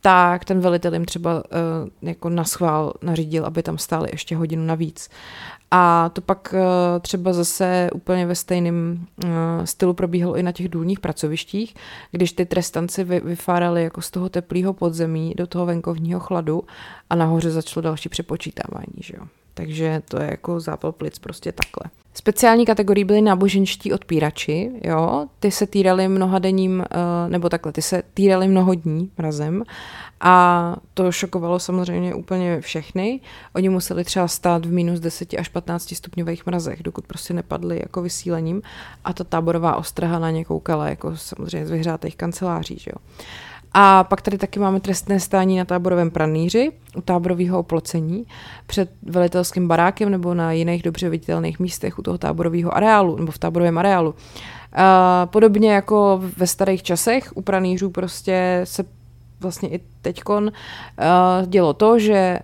[0.00, 1.42] tak ten velitel jim třeba uh,
[2.02, 5.08] jako na schvál nařídil, aby tam stáli ještě hodinu navíc.
[5.70, 9.30] A to pak uh, třeba zase úplně ve stejném uh,
[9.64, 11.74] stylu probíhalo i na těch důlních pracovištích,
[12.10, 16.62] když ty trestanci vy, vyfárali jako z toho teplého podzemí do toho venkovního chladu
[17.10, 19.26] a nahoře začalo další přepočítávání, že jo.
[19.58, 21.90] Takže to je jako zápal plic prostě takhle.
[22.14, 28.02] Speciální kategorii byly náboženští odpírači, jo, ty se týrali mnohadenním, eh, nebo takhle, ty se
[28.14, 29.62] týrali mnoho dní mrazem
[30.20, 33.20] a to šokovalo samozřejmě úplně všechny.
[33.54, 38.02] Oni museli třeba stát v minus 10 až 15 stupňových mrazech, dokud prostě nepadli jako
[38.02, 38.62] vysílením
[39.04, 42.98] a ta táborová ostraha na ně koukala jako samozřejmě z vyhřátých kanceláří, že jo.
[43.72, 48.26] A pak tady taky máme trestné stání na táborovém pranýři, u táborového oplocení,
[48.66, 53.38] před velitelským barákem nebo na jiných dobře viditelných místech u toho táborového areálu nebo v
[53.38, 54.14] táborovém areálu.
[54.72, 58.84] A podobně jako ve starých časech u pranýřů prostě se
[59.40, 62.38] vlastně i teďkon uh, dělo to, že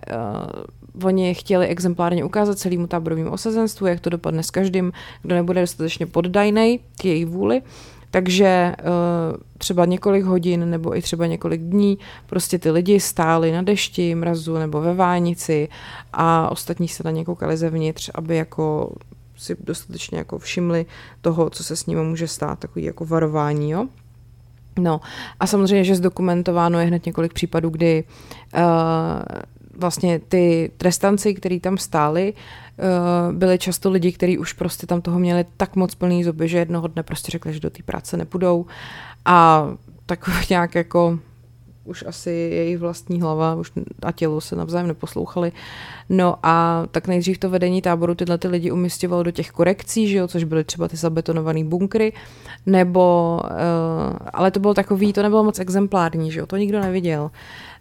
[1.01, 5.61] uh, oni chtěli exemplárně ukázat celému táborovému osazenstvu, jak to dopadne s každým, kdo nebude
[5.61, 7.61] dostatečně poddajný k jejich vůli.
[8.15, 8.75] Takže eh,
[9.57, 14.57] třeba několik hodin nebo i třeba několik dní prostě ty lidi stáli na dešti, mrazu
[14.57, 15.69] nebo ve vánici
[16.13, 18.93] a ostatní se na ně koukali zevnitř, aby jako
[19.37, 20.85] si dostatečně jako všimli
[21.21, 23.87] toho, co se s nimi může stát, takový jako varování, jo.
[24.79, 25.01] No
[25.39, 28.03] a samozřejmě, že zdokumentováno je hned několik případů, kdy
[28.53, 28.61] uh,
[29.75, 35.19] vlastně ty trestanci, kteří tam stáli, uh, byli často lidi, kteří už prostě tam toho
[35.19, 38.65] měli tak moc plný zuby, že jednoho dne prostě řekli, že do té práce nepůjdou
[39.25, 39.67] a
[40.05, 41.19] tak nějak jako
[41.85, 43.71] už asi jejich vlastní hlava už
[44.01, 45.51] a tělo se navzájem neposlouchali.
[46.09, 50.17] No a tak nejdřív to vedení táboru tyhle ty lidi umistěvalo do těch korekcí, že
[50.17, 52.13] jo, což byly třeba ty zabetonované bunkry,
[52.65, 53.49] nebo, uh,
[54.33, 57.31] ale to bylo takový, to nebylo moc exemplární, že jo, to nikdo neviděl.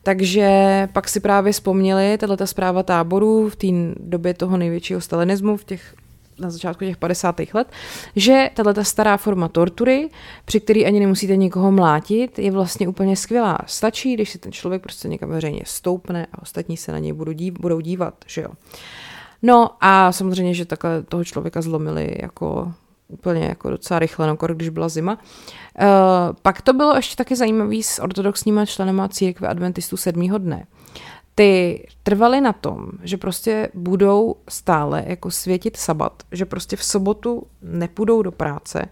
[0.04, 0.48] Takže
[0.92, 3.66] pak si právě vzpomněli, tato zpráva táboru v té
[4.00, 5.94] době toho největšího stalinismu, v těch
[6.38, 7.40] na začátku těch 50.
[7.54, 7.68] let,
[8.16, 10.08] že tato stará forma tortury,
[10.44, 13.58] při který ani nemusíte nikoho mlátit, je vlastně úplně skvělá.
[13.66, 17.32] Stačí, když si ten člověk prostě někam veřejně stoupne a ostatní se na něj budou,
[17.32, 18.48] dív, budou dívat, že jo.
[19.42, 22.72] No a samozřejmě, že takhle toho člověka zlomili jako
[23.08, 25.18] úplně jako docela rychle, no, když byla zima.
[25.18, 25.88] Uh,
[26.42, 30.66] pak to bylo ještě taky zajímavé s ortodoxníma členama církve adventistů sedmého dne.
[31.34, 37.46] Ty trvali na tom, že prostě budou stále jako světit sabat, že prostě v sobotu
[37.62, 38.88] nepůjdou do práce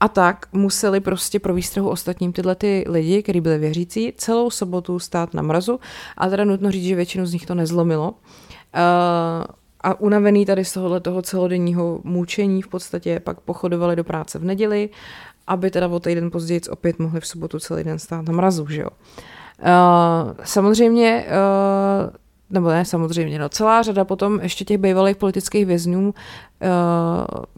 [0.00, 4.98] a tak museli prostě pro výstrahu ostatním tyhle ty lidi, kteří byli věřící, celou sobotu
[4.98, 5.80] stát na mrazu
[6.16, 8.10] a teda nutno říct, že většinu z nich to nezlomilo.
[8.10, 8.14] Uh,
[9.82, 14.44] a unavený tady z tohohle toho celodenního mučení v podstatě pak pochodovali do práce v
[14.44, 14.90] neděli,
[15.46, 18.82] aby teda o týden později opět mohli v sobotu celý den stát na mrazu, že
[18.82, 18.88] jo.
[19.62, 22.10] Uh, samozřejmě uh,
[22.50, 26.14] nebo ne samozřejmě, no celá řada potom ještě těch bývalých politických vězňů uh,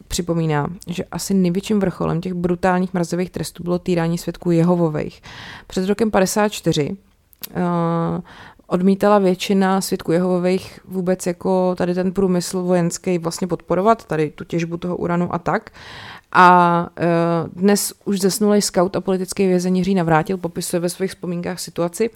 [0.09, 5.22] připomíná, že asi největším vrcholem těch brutálních mrazivých trestů bylo týrání svědků Jehovových.
[5.66, 6.97] Před rokem 54 uh,
[8.75, 14.77] odmítala většina svědků Jehovových vůbec jako tady ten průmysl vojenský vlastně podporovat, tady tu těžbu
[14.77, 15.70] toho uranu a tak.
[16.33, 21.61] A uh, dnes už zesnulý scout a politický vězeň Jiří Navrátil popisuje ve svých vzpomínkách
[21.61, 22.11] situaci,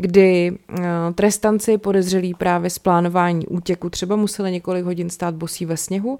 [0.00, 0.84] kdy uh,
[1.14, 6.18] trestanci podezřelí právě z plánování útěku třeba museli několik hodin stát bosí ve sněhu.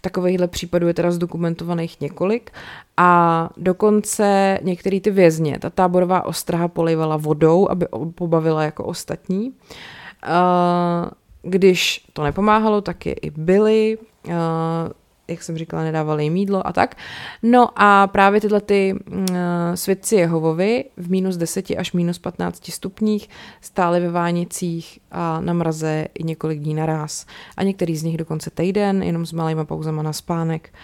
[0.00, 2.50] Takovýchhle případů je teda zdokumentovaných několik.
[2.96, 9.48] A dokonce některý ty vězně, ta táborová ostraha polivala vodou, aby pobavila jako ostatní.
[9.48, 11.10] Uh,
[11.42, 13.98] když to nepomáhalo, tak je i byli.
[15.28, 16.96] Jak jsem říkala, nedávali jim jídlo a tak.
[17.42, 19.26] No a právě tyhle ty uh,
[19.74, 23.28] svědci Jehovovi v minus 10 až minus 15 stupních
[23.60, 27.26] stály ve Vánicích a na mraze i několik dní naraz.
[27.56, 30.74] A některý z nich dokonce týden, jenom s malýma pauzama na spánek.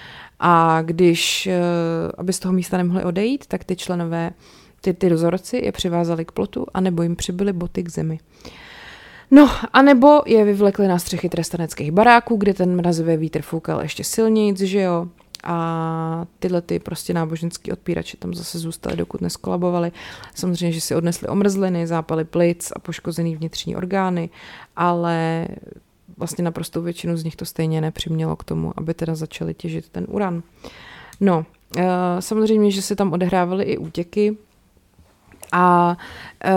[0.41, 4.31] A když, uh, aby z toho místa nemohli odejít, tak ty členové,
[4.81, 8.19] ty, ty dozorci je přivázali k plotu, anebo jim přibyly boty k zemi.
[8.47, 8.53] Uh,
[9.35, 14.67] No, anebo je vyvlekli na střechy trestaneckých baráků, kde ten mrazivý vítr foukal ještě silněji,
[14.67, 15.07] že jo,
[15.45, 19.93] a tyhle ty prostě náboženský odpírače tam zase zůstaly, dokud neskolabovali.
[20.35, 24.31] Samozřejmě, že si odnesli omrzliny, zápaly plic a poškozený vnitřní orgány,
[24.77, 25.49] ale
[26.17, 30.07] vlastně naprostou většinu z nich to stejně nepřimělo k tomu, aby teda začali těžit ten
[30.09, 30.43] uran.
[31.21, 31.47] No,
[31.79, 31.85] eh,
[32.21, 34.37] samozřejmě, že se tam odehrávaly i útěky
[35.53, 35.97] a
[36.45, 36.53] eh,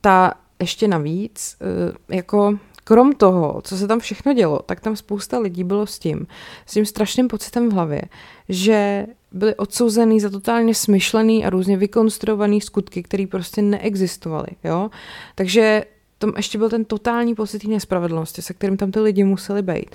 [0.00, 5.38] ta ještě navíc, eh, jako krom toho, co se tam všechno dělo, tak tam spousta
[5.38, 6.26] lidí bylo s tím,
[6.66, 8.02] s tím strašným pocitem v hlavě,
[8.48, 14.90] že byli odsouzený za totálně smyšlený a různě vykonstruovaný skutky, které prostě neexistovaly, jo.
[15.34, 15.84] Takže
[16.18, 19.90] tam ještě byl ten totální pocit nespravedlnosti, se kterým tam ty lidi museli být.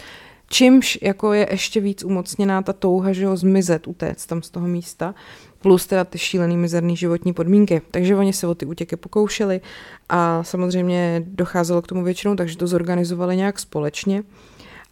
[0.49, 4.67] Čímž jako je ještě víc umocněná ta touha, že ho zmizet, utéct tam z toho
[4.67, 5.15] místa,
[5.59, 7.81] plus teda ty šílený mizerný životní podmínky.
[7.91, 9.61] Takže oni se o ty útěky pokoušeli
[10.09, 14.23] a samozřejmě docházelo k tomu většinou, takže to zorganizovali nějak společně.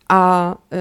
[0.09, 0.77] A e,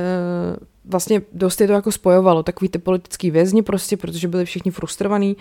[0.84, 5.36] vlastně dost je to jako spojovalo, takový ty politický vězni prostě, protože byli všichni frustrovaní,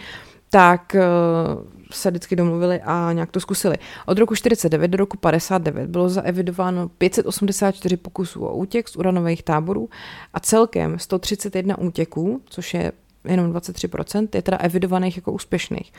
[0.50, 1.02] tak e,
[1.94, 3.78] se vždycky domluvili a nějak to zkusili.
[4.06, 9.90] Od roku 49 do roku 59 bylo zaevidováno 584 pokusů o útěk z uranových táborů
[10.34, 12.92] a celkem 131 útěků, což je
[13.26, 15.94] jenom 23%, je teda evidovaných jako úspěšných.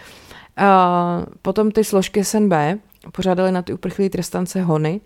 [0.57, 2.53] A potom ty složky SNB
[3.13, 5.01] pořádali na ty uprchlí trestance hony,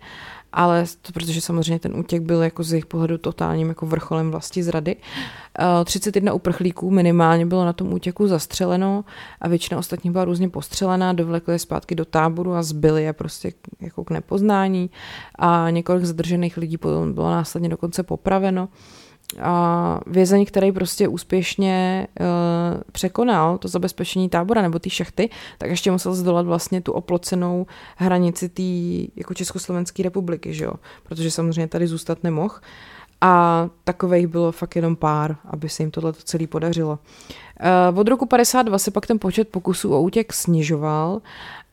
[0.53, 4.63] ale to protože samozřejmě ten útěk byl jako z jejich pohledu totálním jako vrcholem vlasti
[4.63, 4.95] zrady.
[5.85, 9.05] 31 uprchlíků minimálně bylo na tom útěku zastřeleno
[9.41, 13.53] a většina ostatních byla různě postřelená, dovlekli je zpátky do táboru a zbyli je prostě
[13.79, 14.89] jako k nepoznání
[15.35, 16.77] a několik zadržených lidí
[17.11, 18.69] bylo následně dokonce popraveno
[19.41, 22.25] a vězeň, který prostě úspěšně uh,
[22.91, 27.65] překonal to zabezpečení tábora nebo ty šachty, tak ještě musel zdolat vlastně tu oplocenou
[27.97, 30.73] hranici té jako Československé republiky, že jo?
[31.03, 32.55] Protože samozřejmě tady zůstat nemohl.
[33.21, 36.99] A takových bylo fakt jenom pár, aby se jim tohle celé podařilo.
[37.91, 41.21] Uh, od roku 52 se pak ten počet pokusů o útěk snižoval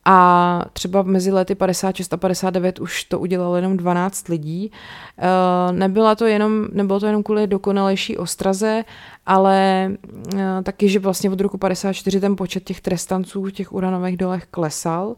[0.08, 4.72] a třeba mezi lety 56 a 59 už to udělalo jenom 12 lidí.
[5.18, 8.84] Eh, nebyla to jenom, nebylo to jenom kvůli dokonalejší ostraze,
[9.26, 9.90] ale
[10.36, 14.46] eh, taky, že vlastně od roku 54 ten počet těch trestanců v těch uranových dolech
[14.50, 15.16] klesal.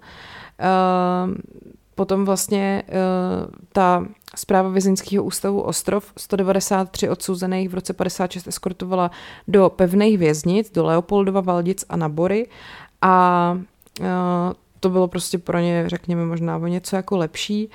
[0.61, 0.65] Eh,
[1.95, 2.83] potom vlastně
[3.73, 9.11] ta zpráva vězeňského ústavu Ostrov 193 odsouzených v roce 56 eskortovala
[9.49, 12.47] do pevných věznic, do Leopoldova, Valdic a Nabory
[13.03, 13.59] a
[14.81, 17.71] to bylo prostě pro ně, řekněme, možná o něco jako lepší.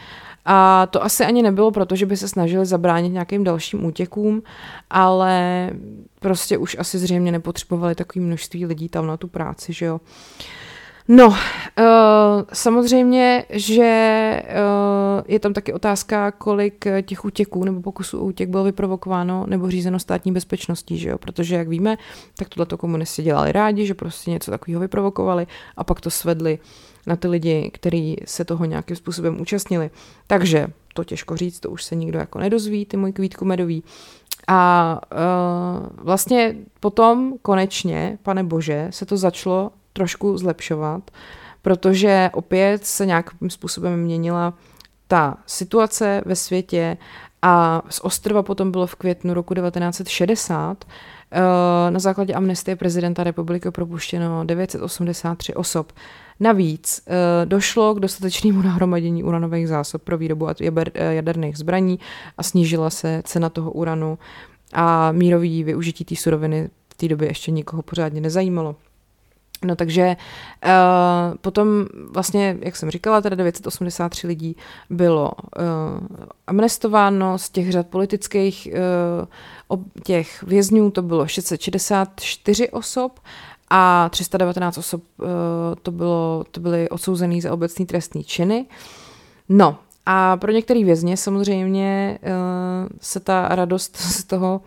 [0.46, 4.44] A to asi ani nebylo proto, že by se snažili zabránit nějakým dalším útěkům,
[4.90, 5.70] ale
[6.20, 10.02] prostě už asi zřejmě nepotřebovali takové množství lidí tam na tu práci, že jo.
[11.08, 11.36] No, uh,
[12.54, 18.64] samozřejmě, že uh, je tam taky otázka, kolik těch útěků nebo pokusů o útěk bylo
[18.64, 21.18] vyprovokováno nebo řízeno státní bezpečností, že jo?
[21.18, 21.98] Protože, jak víme,
[22.38, 25.48] tak tohle komunisti dělali rádi, že prostě něco takového vyprovokovali
[25.78, 26.60] a pak to svedli
[27.08, 29.92] na ty lidi, kteří se toho nějakým způsobem účastnili.
[30.28, 33.84] Takže to těžko říct, to už se nikdo jako nedozví, ty můj kvítku medový.
[34.48, 41.12] A uh, vlastně potom konečně, pane bože, se to začalo trošku zlepšovat,
[41.62, 44.54] protože opět se nějakým způsobem měnila
[45.08, 46.98] ta situace ve světě
[47.42, 50.86] a z ostrova potom bylo v květnu roku 1960
[51.90, 55.92] Na základě amnestie prezidenta republiky propuštěno 983 osob.
[56.44, 57.02] Navíc
[57.46, 60.48] došlo k dostatečnému nahromadění uranových zásob pro výrobu
[60.94, 62.00] jaderných zbraní
[62.38, 64.18] a snížila se cena toho uranu
[64.74, 68.76] a mírový využití té suroviny v té době ještě nikoho pořádně nezajímalo.
[69.66, 70.16] No takže
[70.66, 74.56] uh, potom vlastně, jak jsem říkala, teda 983 lidí
[74.90, 78.68] bylo uh, amnestováno z těch řad politických
[79.70, 83.20] uh, těch vězňů, to bylo 664 osob
[83.70, 85.28] a 319 osob uh,
[85.82, 88.66] to, bylo, to byly odsouzený za obecný trestní činy.
[89.50, 94.62] No a pro některé vězně samozřejmě uh, se ta radost z toho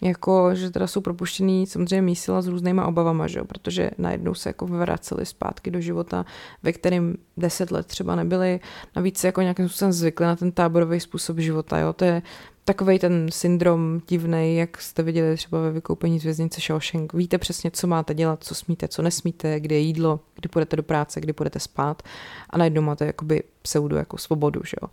[0.00, 3.44] jako, že teda jsou propuštěný samozřejmě mísila s různýma obavama, že jo?
[3.44, 6.26] protože najednou se jako vraceli zpátky do života,
[6.62, 8.60] ve kterým deset let třeba nebyli,
[8.96, 11.92] navíc se jako nějakým způsobem zvykli na ten táborový způsob života, jo?
[11.92, 12.22] to je
[12.64, 17.12] takový ten syndrom divný, jak jste viděli třeba ve vykoupení z věznice Shawshank.
[17.12, 20.82] Víte přesně, co máte dělat, co smíte, co nesmíte, kde je jídlo, kdy půjdete do
[20.82, 22.02] práce, kdy půjdete spát
[22.50, 24.88] a najednou máte jakoby pseudo jako svobodu, že jo.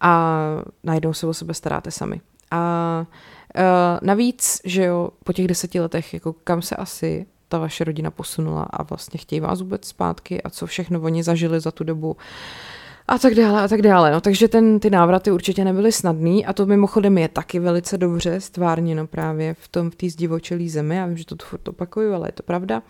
[0.00, 0.40] A
[0.84, 2.20] najednou se o sebe staráte sami.
[2.50, 3.06] A
[3.56, 3.62] uh,
[4.02, 8.62] navíc, že jo, po těch deseti letech, jako kam se asi ta vaše rodina posunula
[8.62, 12.16] a vlastně chtějí vás vůbec zpátky a co všechno oni zažili za tu dobu
[13.08, 14.12] a tak dále a tak dále.
[14.12, 18.40] No, takže ten, ty návraty určitě nebyly snadný a to mimochodem je taky velice dobře
[18.40, 20.96] stvárněno právě v tom v té zdivočelé zemi.
[20.96, 22.82] Já vím, že to furt opakuju, ale je to pravda.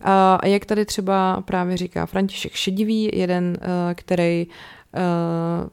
[0.00, 5.68] A, jak tady třeba právě říká František Šedivý, jeden, uh, který uh,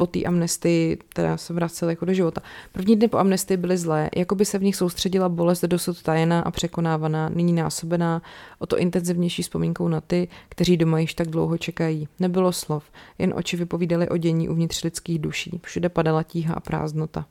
[0.00, 2.40] po té amnestii teda se vracel jako do života.
[2.72, 6.40] První dny po amnestii byly zlé, jako by se v nich soustředila bolest dosud tajená
[6.40, 8.22] a překonávaná, nyní násobená
[8.58, 12.08] o to intenzivnější vzpomínkou na ty, kteří doma již tak dlouho čekají.
[12.20, 12.84] Nebylo slov,
[13.18, 15.60] jen oči vypovídaly o dění uvnitř lidských duší.
[15.64, 17.26] Všude padala tíha a prázdnota.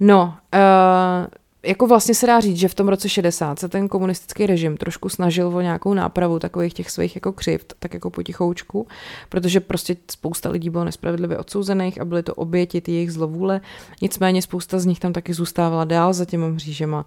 [0.00, 1.26] No, uh,
[1.66, 5.08] jako vlastně se dá říct, že v tom roce 60 se ten komunistický režim trošku
[5.08, 8.86] snažil o nějakou nápravu takových těch svých jako křivt, tak jako potichoučku,
[9.28, 13.60] protože prostě spousta lidí bylo nespravedlivě odsouzených a byly to oběti ty jejich zlovůle,
[14.02, 17.06] nicméně spousta z nich tam taky zůstávala dál za těma mřížema.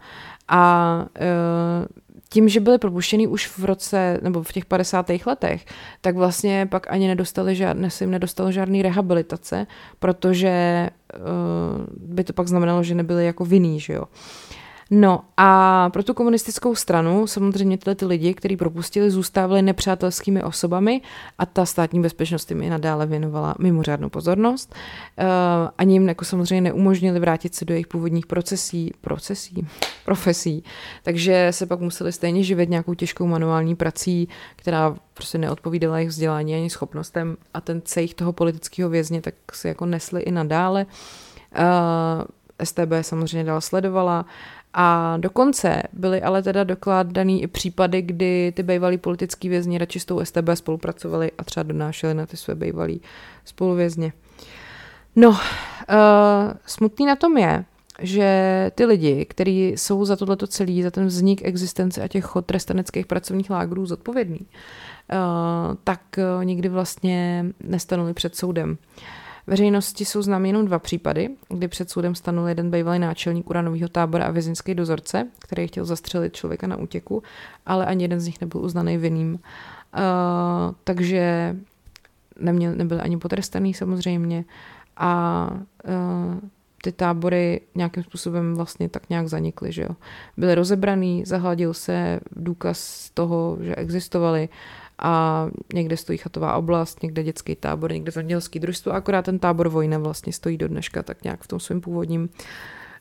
[0.49, 1.29] A e,
[2.29, 5.05] tím, že byli propuštěni už v roce, nebo v těch 50.
[5.25, 5.65] letech,
[6.01, 9.67] tak vlastně pak ani nedostali žádné, se jim nedostalo žádný rehabilitace,
[9.99, 14.03] protože uh, by to pak znamenalo, že nebyli jako vinný, že jo.
[14.91, 21.01] No a pro tu komunistickou stranu samozřejmě tyhle ty lidi, kteří propustili, zůstávali nepřátelskými osobami
[21.37, 24.75] a ta státní bezpečnost jim i nadále věnovala mimořádnou pozornost.
[25.19, 25.25] Uh,
[25.77, 29.67] ani jim jako samozřejmě neumožnili vrátit se do jejich původních procesí, procesí,
[30.05, 30.63] profesí,
[31.03, 36.55] takže se pak museli stejně živit nějakou těžkou manuální prací, která prostě neodpovídala jejich vzdělání
[36.55, 40.85] ani schopnostem a ten cejch toho politického vězně tak si jako nesli i nadále.
[41.57, 42.23] Uh,
[42.63, 44.25] STB samozřejmě dál sledovala
[44.73, 50.05] a dokonce byly ale teda dokládaný i případy, kdy ty bývalí politický vězni radši s
[50.05, 53.01] tou STB spolupracovali a třeba donášeli na ty své bývalí
[53.45, 54.13] spoluvězně.
[55.15, 55.37] No, uh,
[56.65, 57.65] smutný na tom je,
[57.99, 62.45] že ty lidi, kteří jsou za tohleto celý, za ten vznik existence a těch chod
[62.45, 68.69] trestaneckých pracovních lágrů zodpovědný, uh, tak uh, nikdy vlastně nestanuli před soudem.
[68.69, 69.03] Uh,
[69.47, 74.25] Veřejnosti jsou známy jenom dva případy, kdy před soudem stanul jeden bývalý náčelník uranového tábora
[74.25, 77.23] a vězinský dozorce, který chtěl zastřelit člověka na útěku,
[77.65, 79.33] ale ani jeden z nich nebyl uznaný vinným.
[79.33, 79.39] Uh,
[80.83, 81.55] takže
[82.39, 84.45] neměl, nebyl ani potrestaný samozřejmě
[84.97, 85.47] a
[85.87, 86.49] uh,
[86.83, 89.95] ty tábory nějakým způsobem vlastně tak nějak zanikly, že jo.
[90.37, 94.49] Byly rozebraný, zahladil se důkaz toho, že existovaly
[95.01, 99.97] a někde stojí chatová oblast, někde dětský tábor, někde zemědělský družstvo, akorát ten tábor vojna
[99.97, 102.29] vlastně stojí do dneška tak nějak v tom svém původním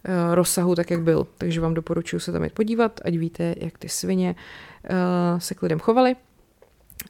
[0.05, 1.26] eh, rozsahu, tak jak byl.
[1.38, 4.34] Takže vám doporučuji se tam jít podívat, ať víte, jak ty svině
[4.90, 6.16] uh, se k lidem chovaly.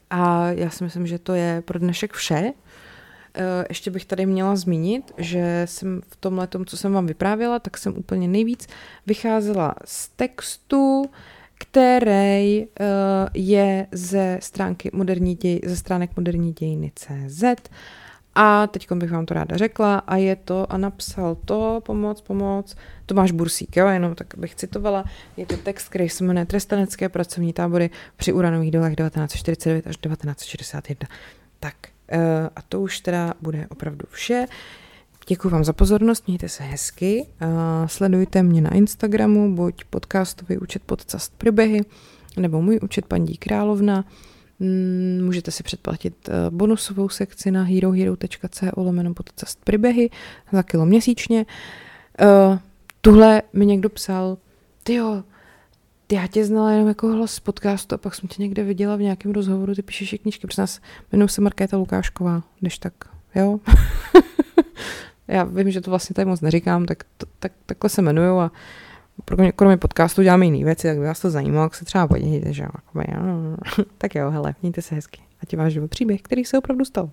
[0.09, 2.41] A já si myslím, že to je pro dnešek vše.
[2.41, 7.77] Uh, ještě bych tady měla zmínit, že jsem v tomhle, co jsem vám vyprávěla, tak
[7.77, 8.67] jsem úplně nejvíc
[9.05, 11.09] vycházela z textu,
[11.59, 12.65] který uh,
[13.33, 17.43] je ze stránky moderní děj, ze stránek moderní dějiny CZ.
[18.35, 22.75] A teď bych vám to ráda řekla a je to, a napsal to, pomoc, pomoc,
[23.05, 25.03] Tomáš Bursík, jo, jenom tak bych citovala,
[25.37, 31.07] je to text, který se jmenuje Trestanecké pracovní tábory při uranových dolech 1949 až 1961.
[31.59, 31.75] Tak
[32.11, 32.19] uh,
[32.55, 34.45] a to už teda bude opravdu vše.
[35.29, 37.27] Děkuji vám za pozornost, mějte se hezky,
[37.85, 41.81] sledujte mě na Instagramu, buď podcastový účet Podcast Příběhy,
[42.37, 44.05] nebo můj účet Pandí Královna.
[44.59, 50.09] Mm, můžete si předplatit e, bonusovou sekci na herohero.co lomeno podcast Příběhy
[50.51, 51.45] za kilo měsíčně.
[52.19, 52.59] E,
[53.01, 54.37] tuhle mi někdo psal,
[54.83, 55.23] tyjo,
[56.11, 59.01] já tě znala jenom jako hlas z podcastu a pak jsem tě někde viděla v
[59.01, 60.79] nějakém rozhovoru, ty píšeš i knížky, protože nás
[61.11, 62.93] jmenuji se Markéta Lukášková, když tak,
[63.35, 63.59] jo.
[65.29, 68.51] já vím, že to vlastně tady moc neříkám, tak, to, tak takhle se jmenuju a
[69.55, 72.63] kromě, podcastu děláme jiné věci, tak by vás to zajímalo, jak se třeba podívejte, že
[72.63, 72.69] jo.
[73.97, 75.21] tak jo, hele, mějte se hezky.
[75.41, 77.09] A ti váš život příběh, který se opravdu stal.